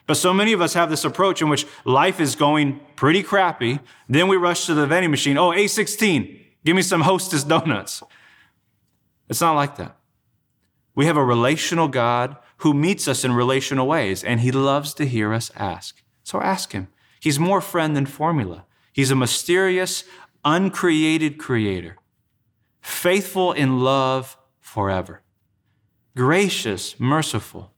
But 0.05 0.15
so 0.15 0.33
many 0.33 0.51
of 0.53 0.61
us 0.61 0.73
have 0.73 0.89
this 0.89 1.05
approach 1.05 1.41
in 1.41 1.49
which 1.49 1.65
life 1.85 2.19
is 2.19 2.35
going 2.35 2.81
pretty 2.95 3.23
crappy. 3.23 3.79
Then 4.09 4.27
we 4.27 4.35
rush 4.35 4.65
to 4.65 4.73
the 4.73 4.85
vending 4.85 5.09
machine. 5.09 5.37
Oh, 5.37 5.51
A16, 5.51 6.39
give 6.65 6.75
me 6.75 6.81
some 6.81 7.01
hostess 7.01 7.43
donuts. 7.43 8.03
It's 9.31 9.39
not 9.39 9.55
like 9.55 9.77
that. 9.77 9.95
We 10.93 11.05
have 11.05 11.15
a 11.15 11.23
relational 11.23 11.87
God 11.87 12.35
who 12.57 12.73
meets 12.73 13.07
us 13.07 13.23
in 13.23 13.31
relational 13.31 13.87
ways, 13.87 14.25
and 14.25 14.41
he 14.41 14.51
loves 14.51 14.93
to 14.95 15.05
hear 15.05 15.33
us 15.33 15.51
ask. 15.55 16.03
So 16.21 16.41
ask 16.41 16.73
him. 16.73 16.89
He's 17.21 17.39
more 17.39 17.61
friend 17.61 17.95
than 17.95 18.05
formula. 18.05 18.65
He's 18.91 19.09
a 19.09 19.15
mysterious, 19.15 20.03
uncreated 20.43 21.37
creator, 21.37 21.95
faithful 22.81 23.53
in 23.53 23.79
love 23.79 24.35
forever, 24.59 25.21
gracious, 26.13 26.99
merciful, 26.99 27.70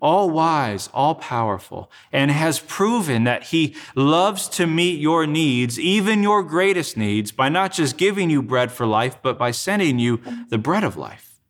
all 0.00 0.30
wise, 0.30 0.88
all 0.94 1.14
powerful, 1.14 1.90
and 2.12 2.30
has 2.30 2.60
proven 2.60 3.24
that 3.24 3.44
he 3.44 3.74
loves 3.94 4.48
to 4.48 4.66
meet 4.66 5.00
your 5.00 5.26
needs, 5.26 5.78
even 5.78 6.22
your 6.22 6.42
greatest 6.42 6.96
needs, 6.96 7.32
by 7.32 7.48
not 7.48 7.72
just 7.72 7.96
giving 7.96 8.30
you 8.30 8.40
bread 8.40 8.70
for 8.70 8.86
life, 8.86 9.18
but 9.22 9.38
by 9.38 9.50
sending 9.50 9.98
you 9.98 10.20
the 10.50 10.58
bread 10.58 10.84
of 10.84 10.96
life. 10.96 11.40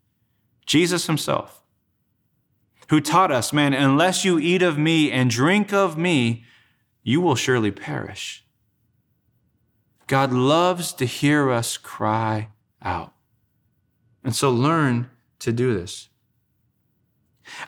Jesus 0.65 1.07
himself, 1.07 1.63
who 2.89 3.01
taught 3.01 3.31
us, 3.31 3.53
man, 3.53 3.75
unless 3.75 4.25
you 4.25 4.39
eat 4.39 4.63
of 4.63 4.79
me 4.79 5.11
and 5.11 5.31
drink 5.31 5.73
of 5.73 5.99
me, 5.99 6.45
you 7.03 7.21
will 7.21 7.37
surely 7.37 7.71
perish. 7.71 8.45
God 10.07 10.33
loves 10.33 10.95
to 10.95 11.05
hear 11.05 11.51
us 11.51 11.77
cry 11.77 12.49
out. 12.83 13.13
And 14.25 14.35
so 14.35 14.51
learn 14.51 15.11
to 15.41 15.53
do 15.53 15.75
this. 15.75 16.09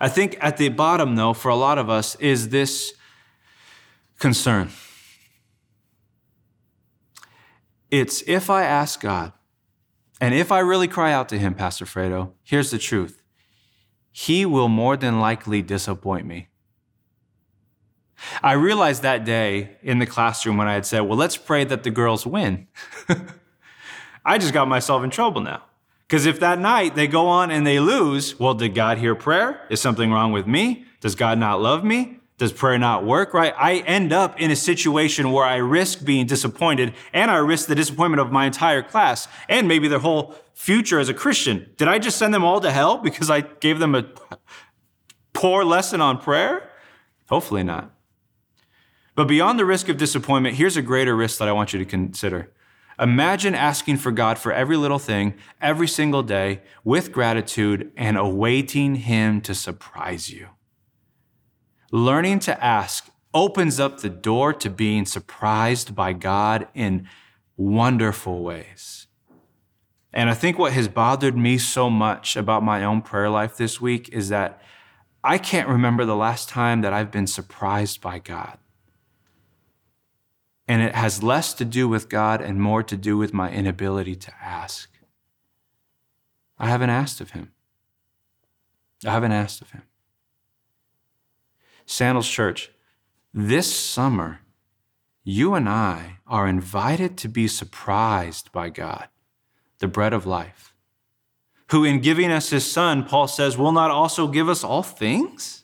I 0.01 0.09
think 0.09 0.37
at 0.41 0.57
the 0.57 0.69
bottom, 0.69 1.17
though, 1.17 1.33
for 1.33 1.49
a 1.49 1.57
lot 1.57 1.79
of 1.79 1.89
us, 1.89 2.15
is 2.17 2.51
this 2.51 2.95
concern. 4.19 4.71
It's 7.91 8.23
if 8.27 8.51
I 8.51 8.65
ask 8.65 9.01
God, 9.01 9.33
and 10.21 10.35
if 10.35 10.53
I 10.53 10.61
really 10.61 10.87
cry 10.87 11.13
out 11.13 11.29
to 11.31 11.39
Him, 11.39 11.55
Pastor 11.55 11.85
Fredo, 11.85 12.33
here's 12.45 12.71
the 12.71 12.79
truth 12.79 13.23
He 14.13 14.47
will 14.47 14.69
more 14.69 14.97
than 14.97 15.21
likely 15.21 15.63
disappoint 15.63 16.27
me. 16.27 16.49
I 18.43 18.53
realized 18.53 19.03
that 19.03 19.25
day 19.25 19.77
in 19.83 19.99
the 19.99 20.07
classroom 20.07 20.57
when 20.57 20.69
I 20.69 20.75
had 20.75 20.87
said, 20.87 21.01
Well, 21.01 21.19
let's 21.19 21.37
pray 21.37 21.65
that 21.65 21.83
the 21.83 21.91
girls 21.91 22.27
win. 22.27 22.69
I 24.25 24.39
just 24.39 24.53
got 24.53 24.69
myself 24.69 25.03
in 25.03 25.11
trouble 25.11 25.41
now. 25.41 25.63
Because 26.11 26.27
if 26.27 26.41
that 26.41 26.59
night 26.59 26.97
they 26.97 27.07
go 27.07 27.29
on 27.29 27.53
and 27.53 27.65
they 27.65 27.79
lose, 27.79 28.37
well, 28.41 28.53
did 28.53 28.75
God 28.75 28.99
hear 28.99 29.15
prayer? 29.15 29.65
Is 29.71 29.81
something 29.81 30.11
wrong 30.11 30.33
with 30.33 30.45
me? 30.45 30.85
Does 31.01 31.15
God 31.15 31.39
not 31.39 31.63
love 31.63 31.85
me? 31.85 32.19
Does 32.37 32.53
prayer 32.53 32.79
not 32.79 33.05
work, 33.05 33.33
right? 33.33 33.55
I 33.57 33.77
end 33.87 34.13
up 34.13 34.41
in 34.41 34.51
a 34.51 34.57
situation 34.57 35.31
where 35.31 35.45
I 35.45 35.57
risk 35.59 36.05
being 36.05 36.27
disappointed 36.27 36.95
and 37.13 37.31
I 37.31 37.37
risk 37.37 37.69
the 37.69 37.77
disappointment 37.77 38.21
of 38.21 38.33
my 38.33 38.47
entire 38.47 38.83
class 38.83 39.29
and 39.49 39.69
maybe 39.69 39.87
their 39.87 40.01
whole 40.01 40.35
future 40.53 40.99
as 40.99 41.09
a 41.09 41.15
Christian. 41.15 41.71
Did 41.77 41.87
I 41.87 42.01
just 42.01 42.19
send 42.19 42.35
them 42.35 42.43
all 42.43 42.61
to 42.61 42.73
hell 42.73 42.99
because 42.99 43.31
I 43.31 43.43
gave 43.43 43.79
them 43.79 43.95
a 43.95 44.07
poor 45.33 45.63
lesson 45.63 46.01
on 46.01 46.19
prayer? 46.19 46.73
Hopefully 47.29 47.63
not. 47.63 47.95
But 49.15 49.29
beyond 49.29 49.61
the 49.61 49.65
risk 49.65 49.89
of 49.89 49.97
disappointment, 49.97 50.57
here's 50.57 50.77
a 50.77 50.83
greater 50.83 51.15
risk 51.15 51.39
that 51.39 51.47
I 51.47 51.53
want 51.53 51.73
you 51.73 51.79
to 51.79 51.85
consider. 51.85 52.51
Imagine 53.01 53.55
asking 53.55 53.97
for 53.97 54.13
God 54.13 54.39
for 54.39 54.53
every 54.53 54.77
little 54.77 54.99
thing, 54.99 55.35
every 55.61 55.89
single 55.89 56.23
day, 56.23 56.61
with 56.85 57.13
gratitude 57.13 57.91
and 57.97 58.19
awaiting 58.19 58.97
Him 58.97 59.41
to 59.41 59.55
surprise 59.55 60.31
you. 60.31 60.49
Learning 61.91 62.39
to 62.41 62.63
ask 62.63 63.09
opens 63.33 63.81
up 63.81 64.01
the 64.01 64.11
door 64.11 64.53
to 64.53 64.69
being 64.69 65.07
surprised 65.07 65.95
by 65.95 66.13
God 66.13 66.69
in 66.75 67.09
wonderful 67.57 68.43
ways. 68.43 69.07
And 70.13 70.29
I 70.29 70.35
think 70.35 70.59
what 70.59 70.73
has 70.73 70.89
bothered 70.89 71.37
me 71.37 71.57
so 71.57 71.89
much 71.89 72.37
about 72.37 72.63
my 72.63 72.85
own 72.85 73.01
prayer 73.01 73.31
life 73.31 73.57
this 73.57 73.81
week 73.81 74.09
is 74.11 74.29
that 74.29 74.61
I 75.23 75.39
can't 75.39 75.69
remember 75.69 76.05
the 76.05 76.17
last 76.17 76.49
time 76.49 76.81
that 76.83 76.93
I've 76.93 77.11
been 77.11 77.27
surprised 77.27 78.01
by 78.01 78.19
God. 78.19 78.59
And 80.71 80.83
it 80.83 80.95
has 80.95 81.21
less 81.21 81.53
to 81.55 81.65
do 81.65 81.89
with 81.89 82.09
God 82.09 82.41
and 82.41 82.61
more 82.61 82.85
to 82.85 82.97
do 82.97 83.19
with 83.19 83.35
my 83.35 83.51
inability 83.51 84.15
to 84.15 84.33
ask. 84.41 84.89
I 86.61 86.69
haven't 86.69 86.91
asked 86.91 87.21
of 87.21 87.33
Him. 87.33 87.51
I 89.05 89.11
haven't 89.11 89.33
asked 89.33 89.61
of 89.61 89.73
Him. 89.73 89.83
Sandals 91.87 92.29
Church, 92.29 92.71
this 93.35 93.75
summer, 93.75 94.43
you 95.25 95.55
and 95.55 95.69
I 95.69 96.19
are 96.25 96.47
invited 96.47 97.19
to 97.19 97.29
be 97.29 97.49
surprised 97.49 98.53
by 98.53 98.69
God, 98.69 99.09
the 99.81 99.89
bread 99.89 100.13
of 100.13 100.25
life, 100.25 100.73
who 101.73 101.83
in 101.83 101.99
giving 101.99 102.31
us 102.31 102.51
His 102.51 102.65
Son, 102.65 103.03
Paul 103.03 103.27
says, 103.27 103.59
will 103.59 103.73
not 103.73 103.91
also 103.91 104.29
give 104.29 104.49
us 104.49 104.63
all 104.63 104.85
things? 104.85 105.60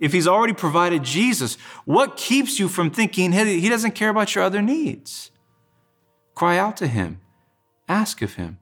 If 0.00 0.12
he's 0.12 0.26
already 0.26 0.52
provided 0.52 1.02
Jesus, 1.02 1.56
what 1.84 2.16
keeps 2.16 2.58
you 2.58 2.68
from 2.68 2.90
thinking 2.90 3.32
he 3.32 3.68
doesn't 3.68 3.92
care 3.92 4.10
about 4.10 4.34
your 4.34 4.44
other 4.44 4.60
needs? 4.60 5.30
Cry 6.34 6.58
out 6.58 6.76
to 6.78 6.86
him, 6.86 7.20
ask 7.88 8.20
of 8.20 8.34
him. 8.34 8.58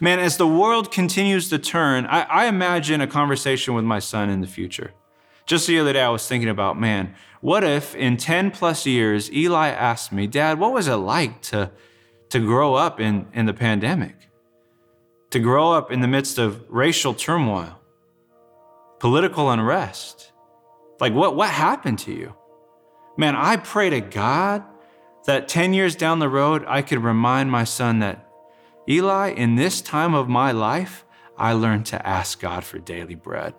Man, 0.00 0.18
as 0.18 0.36
the 0.36 0.46
world 0.46 0.90
continues 0.90 1.48
to 1.50 1.58
turn, 1.58 2.06
I, 2.06 2.22
I, 2.22 2.46
imagine 2.46 3.00
a 3.00 3.06
conversation 3.06 3.74
with 3.74 3.84
my 3.84 3.98
son 3.98 4.30
in 4.30 4.40
the 4.40 4.46
future. 4.46 4.92
Just 5.46 5.66
the 5.66 5.78
other 5.78 5.92
day, 5.92 6.00
I 6.00 6.08
was 6.08 6.26
thinking 6.26 6.48
about, 6.48 6.80
man, 6.80 7.14
what 7.40 7.64
if 7.64 7.94
in 7.94 8.16
10 8.16 8.50
plus 8.50 8.86
years, 8.86 9.30
Eli 9.30 9.68
asked 9.68 10.10
me, 10.10 10.26
Dad, 10.26 10.58
what 10.58 10.72
was 10.72 10.88
it 10.88 10.94
like 10.94 11.42
to, 11.42 11.70
to 12.30 12.40
grow 12.40 12.74
up 12.74 12.98
in, 12.98 13.26
in 13.34 13.44
the 13.44 13.52
pandemic? 13.52 14.30
To 15.30 15.38
grow 15.38 15.72
up 15.72 15.92
in 15.92 16.00
the 16.00 16.08
midst 16.08 16.38
of 16.38 16.64
racial 16.70 17.12
turmoil? 17.12 17.78
Political 19.04 19.50
unrest. 19.50 20.32
Like, 20.98 21.12
what, 21.12 21.36
what 21.36 21.50
happened 21.50 21.98
to 21.98 22.10
you? 22.10 22.34
Man, 23.18 23.36
I 23.36 23.58
pray 23.58 23.90
to 23.90 24.00
God 24.00 24.64
that 25.26 25.46
10 25.46 25.74
years 25.74 25.94
down 25.94 26.20
the 26.20 26.28
road, 26.30 26.64
I 26.66 26.80
could 26.80 27.04
remind 27.04 27.50
my 27.50 27.64
son 27.64 27.98
that, 27.98 28.26
Eli, 28.88 29.28
in 29.28 29.56
this 29.56 29.82
time 29.82 30.14
of 30.14 30.30
my 30.30 30.52
life, 30.52 31.04
I 31.36 31.52
learned 31.52 31.84
to 31.86 32.06
ask 32.06 32.40
God 32.40 32.64
for 32.64 32.78
daily 32.78 33.14
bread? 33.14 33.52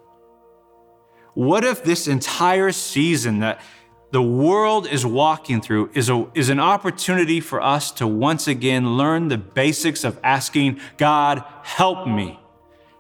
What 1.35 1.63
if 1.63 1.83
this 1.83 2.07
entire 2.07 2.71
season 2.71 3.37
that 3.41 3.61
the 4.09 4.23
world 4.23 4.87
is 4.87 5.05
walking 5.05 5.61
through 5.61 5.91
is, 5.93 6.09
a, 6.09 6.25
is 6.33 6.49
an 6.49 6.59
opportunity 6.59 7.39
for 7.39 7.61
us 7.61 7.91
to 7.91 8.07
once 8.07 8.47
again 8.47 8.97
learn 8.97 9.27
the 9.27 9.37
basics 9.37 10.03
of 10.03 10.19
asking 10.23 10.79
God, 10.97 11.43
help 11.61 12.07
me, 12.07 12.39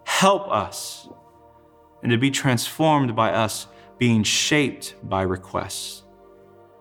help 0.03 0.47
us, 0.51 1.09
and 2.05 2.11
to 2.11 2.19
be 2.19 2.29
transformed 2.29 3.15
by 3.15 3.31
us 3.31 3.65
being 3.97 4.21
shaped 4.21 4.93
by 5.01 5.23
requests 5.23 6.03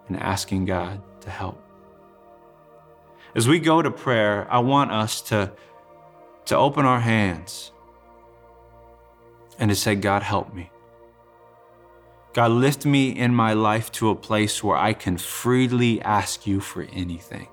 and 0.06 0.20
asking 0.20 0.66
God 0.66 1.00
to 1.22 1.30
help. 1.30 1.64
As 3.34 3.48
we 3.48 3.58
go 3.58 3.80
to 3.80 3.90
prayer, 3.90 4.46
I 4.50 4.58
want 4.58 4.92
us 4.92 5.22
to, 5.22 5.50
to 6.44 6.56
open 6.58 6.84
our 6.84 7.00
hands 7.00 7.72
and 9.58 9.70
to 9.70 9.74
say, 9.74 9.94
God, 9.94 10.22
help 10.22 10.52
me. 10.52 10.70
God, 12.34 12.50
lift 12.50 12.84
me 12.84 13.08
in 13.08 13.34
my 13.34 13.54
life 13.54 13.90
to 13.92 14.10
a 14.10 14.14
place 14.14 14.62
where 14.62 14.76
I 14.76 14.92
can 14.92 15.16
freely 15.16 16.02
ask 16.02 16.46
you 16.46 16.60
for 16.60 16.82
anything 16.92 17.48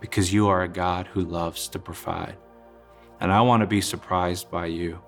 because 0.00 0.32
you 0.32 0.48
are 0.48 0.62
a 0.64 0.68
God 0.68 1.06
who 1.06 1.20
loves 1.20 1.68
to 1.68 1.78
provide. 1.78 2.36
And 3.20 3.30
I 3.30 3.42
want 3.42 3.60
to 3.60 3.68
be 3.68 3.80
surprised 3.80 4.50
by 4.50 4.66
you. 4.66 4.98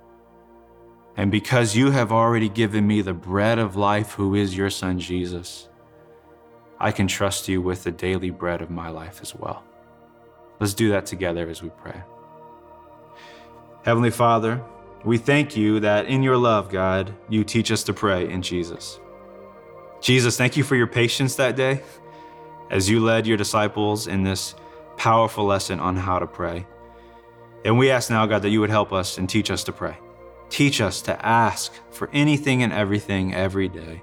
And 1.18 1.32
because 1.32 1.74
you 1.74 1.90
have 1.90 2.12
already 2.12 2.48
given 2.48 2.86
me 2.86 3.02
the 3.02 3.12
bread 3.12 3.58
of 3.58 3.74
life, 3.74 4.12
who 4.12 4.36
is 4.36 4.56
your 4.56 4.70
Son 4.70 5.00
Jesus, 5.00 5.68
I 6.78 6.92
can 6.92 7.08
trust 7.08 7.48
you 7.48 7.60
with 7.60 7.82
the 7.82 7.90
daily 7.90 8.30
bread 8.30 8.62
of 8.62 8.70
my 8.70 8.88
life 8.88 9.18
as 9.20 9.34
well. 9.34 9.64
Let's 10.60 10.74
do 10.74 10.90
that 10.90 11.06
together 11.06 11.50
as 11.50 11.60
we 11.60 11.70
pray. 11.70 12.00
Heavenly 13.82 14.12
Father, 14.12 14.62
we 15.04 15.18
thank 15.18 15.56
you 15.56 15.80
that 15.80 16.06
in 16.06 16.22
your 16.22 16.36
love, 16.36 16.70
God, 16.70 17.12
you 17.28 17.42
teach 17.42 17.72
us 17.72 17.82
to 17.84 17.92
pray 17.92 18.30
in 18.30 18.40
Jesus. 18.40 19.00
Jesus, 20.00 20.36
thank 20.36 20.56
you 20.56 20.62
for 20.62 20.76
your 20.76 20.86
patience 20.86 21.34
that 21.34 21.56
day 21.56 21.82
as 22.70 22.88
you 22.88 23.00
led 23.00 23.26
your 23.26 23.36
disciples 23.36 24.06
in 24.06 24.22
this 24.22 24.54
powerful 24.96 25.44
lesson 25.44 25.80
on 25.80 25.96
how 25.96 26.20
to 26.20 26.28
pray. 26.28 26.64
And 27.64 27.76
we 27.76 27.90
ask 27.90 28.08
now, 28.08 28.24
God, 28.26 28.42
that 28.42 28.50
you 28.50 28.60
would 28.60 28.70
help 28.70 28.92
us 28.92 29.18
and 29.18 29.28
teach 29.28 29.50
us 29.50 29.64
to 29.64 29.72
pray. 29.72 29.98
Teach 30.50 30.80
us 30.80 31.02
to 31.02 31.26
ask 31.26 31.72
for 31.90 32.08
anything 32.12 32.62
and 32.62 32.72
everything 32.72 33.34
every 33.34 33.68
day 33.68 34.02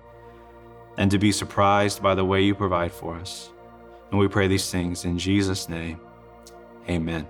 and 0.97 1.11
to 1.11 1.17
be 1.17 1.31
surprised 1.31 2.01
by 2.01 2.15
the 2.15 2.25
way 2.25 2.41
you 2.41 2.55
provide 2.55 2.91
for 2.91 3.15
us. 3.15 3.51
And 4.11 4.19
we 4.19 4.27
pray 4.27 4.47
these 4.47 4.69
things 4.71 5.05
in 5.05 5.17
Jesus' 5.17 5.67
name. 5.67 5.99
Amen. 6.87 7.27